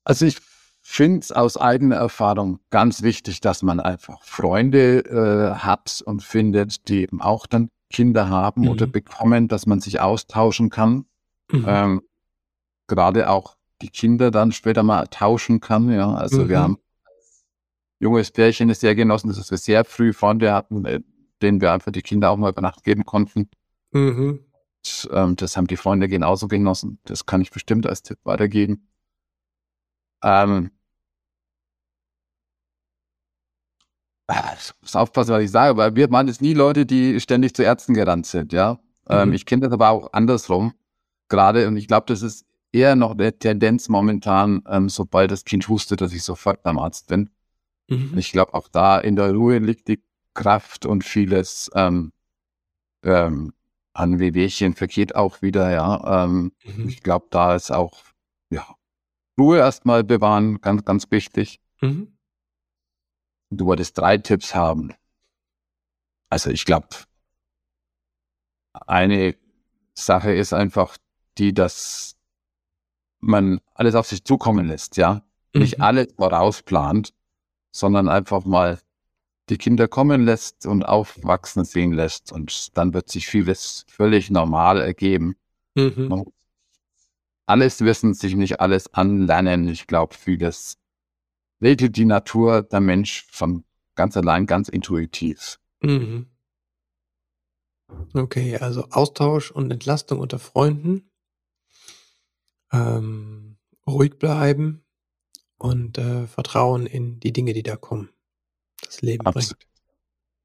[0.03, 0.41] Also ich
[0.95, 6.89] finde es aus eigener Erfahrung ganz wichtig, dass man einfach Freunde äh, hat und findet,
[6.89, 8.69] die eben auch dann Kinder haben mhm.
[8.69, 11.07] oder bekommen, dass man sich austauschen kann.
[11.51, 11.65] Mhm.
[11.67, 12.03] Ähm,
[12.87, 15.91] Gerade auch die Kinder dann später mal tauschen kann.
[15.91, 16.49] Ja, also mhm.
[16.49, 16.79] wir haben
[17.99, 21.01] junges Pärchen ist sehr genossen, dass wir sehr früh Freunde hatten, äh,
[21.41, 23.49] denen wir einfach die Kinder auch mal über Nacht geben konnten.
[23.93, 24.41] Mhm.
[24.85, 26.99] Und, ähm, das haben die Freunde genauso genossen.
[27.05, 28.89] Das kann ich bestimmt als Tipp weitergeben.
[30.23, 30.71] Ähm,
[34.29, 37.63] ich muss aufpassen, was ich sage, weil wir waren jetzt nie Leute, die ständig zu
[37.63, 38.79] Ärzten gerannt sind, ja.
[39.09, 39.35] Ähm, mhm.
[39.35, 40.73] ich kenne das aber auch andersrum
[41.29, 45.69] gerade und ich glaube, das ist eher noch der Tendenz momentan, ähm, sobald das Kind
[45.69, 47.31] hustet, dass ich sofort beim Arzt bin.
[47.89, 48.15] Mhm.
[48.17, 50.03] Ich glaube, auch da in der Ruhe liegt die
[50.33, 52.13] Kraft und vieles ähm,
[53.05, 53.53] ähm,
[53.93, 56.25] an Wehwehchen vergeht auch wieder, ja.
[56.25, 56.89] Ähm, mhm.
[56.89, 58.03] Ich glaube, da ist auch,
[58.51, 58.67] ja,
[59.39, 61.61] Ruhe erstmal bewahren, ganz, ganz wichtig.
[61.81, 62.14] Mhm.
[63.51, 64.93] Du wolltest drei Tipps haben.
[66.29, 66.89] Also ich glaube,
[68.73, 69.37] eine
[69.95, 70.97] Sache ist einfach
[71.39, 72.17] die, dass
[73.21, 75.23] man alles auf sich zukommen lässt, ja.
[75.55, 75.61] Mhm.
[75.61, 77.15] Nicht alles vorausplant,
[77.71, 78.81] sondern einfach mal
[79.49, 84.81] die Kinder kommen lässt und aufwachsen sehen lässt und dann wird sich vieles völlig normal
[84.81, 85.37] ergeben.
[85.75, 86.25] Mhm
[87.47, 89.69] alles wissen, sich nicht alles anlernen.
[89.69, 90.79] Ich glaube, vieles
[91.61, 95.59] regelt die Natur, der Mensch von ganz allein, ganz intuitiv.
[95.83, 96.27] Mhm.
[98.13, 101.11] Okay, also Austausch und Entlastung unter Freunden.
[102.73, 104.85] Ähm, ruhig bleiben
[105.59, 108.11] und äh, Vertrauen in die Dinge, die da kommen.
[108.83, 109.59] Das Leben Absolut.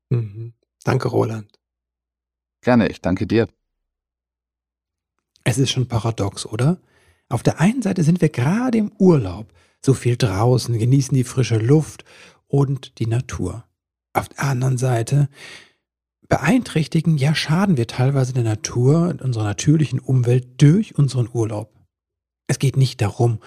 [0.09, 0.23] bringt.
[0.23, 0.53] Mhm.
[0.83, 1.59] Danke, Roland.
[2.61, 3.47] Gerne, ich danke dir.
[5.43, 6.79] Es ist schon paradox, oder?
[7.29, 9.51] Auf der einen Seite sind wir gerade im Urlaub,
[9.85, 12.03] so viel draußen, genießen die frische Luft
[12.47, 13.65] und die Natur.
[14.13, 15.29] Auf der anderen Seite
[16.27, 21.73] beeinträchtigen, ja schaden wir teilweise der Natur und unserer natürlichen Umwelt durch unseren Urlaub.
[22.47, 23.39] Es geht nicht darum,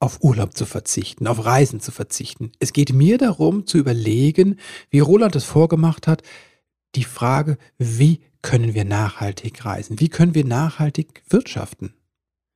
[0.00, 2.50] auf Urlaub zu verzichten, auf Reisen zu verzichten.
[2.58, 4.58] Es geht mir darum zu überlegen,
[4.90, 6.22] wie Roland es vorgemacht hat,
[6.96, 10.00] die Frage, wie können wir nachhaltig reisen?
[10.00, 11.94] Wie können wir nachhaltig wirtschaften?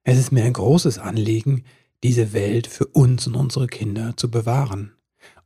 [0.03, 1.65] Es ist mir ein großes Anliegen,
[2.03, 4.93] diese Welt für uns und unsere Kinder zu bewahren.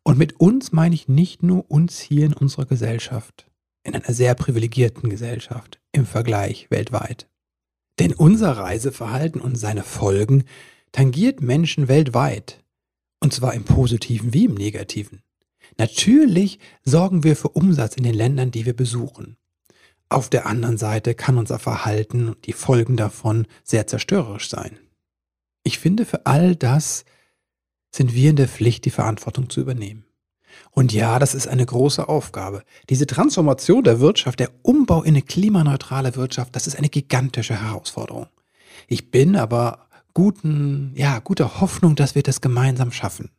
[0.02, 3.50] Und mit uns meine ich nicht nur uns hier in unserer Gesellschaft,
[3.84, 7.28] in einer sehr privilegierten Gesellschaft im Vergleich weltweit.
[7.98, 10.44] Denn unser Reiseverhalten und seine Folgen
[10.92, 12.64] tangiert Menschen weltweit,
[13.20, 15.22] und zwar im positiven wie im negativen.
[15.76, 19.36] Natürlich sorgen wir für Umsatz in den Ländern, die wir besuchen.
[20.08, 24.78] Auf der anderen Seite kann unser Verhalten und die Folgen davon sehr zerstörerisch sein.
[25.62, 27.04] Ich finde, für all das
[27.90, 30.04] sind wir in der Pflicht, die Verantwortung zu übernehmen.
[30.72, 32.62] Und ja, das ist eine große Aufgabe.
[32.88, 38.26] Diese Transformation der Wirtschaft, der Umbau in eine klimaneutrale Wirtschaft, das ist eine gigantische Herausforderung.
[38.86, 43.30] Ich bin aber guten, ja, guter Hoffnung, dass wir das gemeinsam schaffen.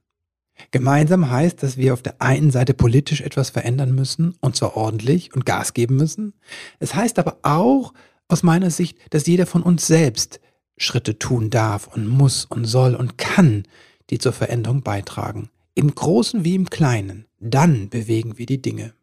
[0.71, 5.33] Gemeinsam heißt, dass wir auf der einen Seite politisch etwas verändern müssen, und zwar ordentlich
[5.33, 6.33] und Gas geben müssen.
[6.79, 7.93] Es heißt aber auch
[8.27, 10.39] aus meiner Sicht, dass jeder von uns selbst
[10.81, 13.63] Schritte tun darf und muss und soll und kann,
[14.09, 15.49] die zur Veränderung beitragen.
[15.75, 17.25] Im Großen wie im Kleinen.
[17.39, 18.93] Dann bewegen wir die Dinge.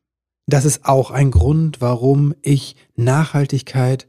[0.47, 4.07] Das ist auch ein Grund, warum ich Nachhaltigkeit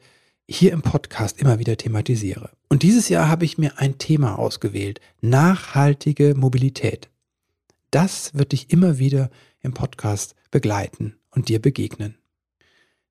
[0.47, 2.49] hier im Podcast immer wieder thematisiere.
[2.69, 4.99] Und dieses Jahr habe ich mir ein Thema ausgewählt.
[5.21, 7.09] Nachhaltige Mobilität
[7.91, 9.29] das wird dich immer wieder
[9.61, 12.17] im Podcast begleiten und dir begegnen.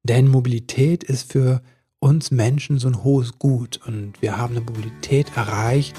[0.02, 1.62] Denn Mobilität ist für
[2.00, 5.96] uns Menschen so ein hohes Gut und wir haben eine Mobilität erreicht,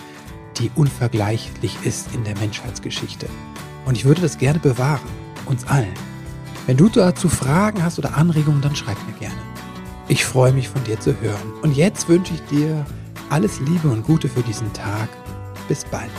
[0.58, 3.28] die unvergleichlich ist in der Menschheitsgeschichte.
[3.86, 5.08] Und ich würde das gerne bewahren,
[5.46, 5.94] uns allen.
[6.68, 9.42] Wenn du dazu Fragen hast oder Anregungen, dann schreib mir gerne.
[10.08, 11.54] Ich freue mich von dir zu hören.
[11.62, 12.86] Und jetzt wünsche ich dir
[13.30, 15.10] alles Liebe und Gute für diesen Tag.
[15.68, 16.12] Bis bald.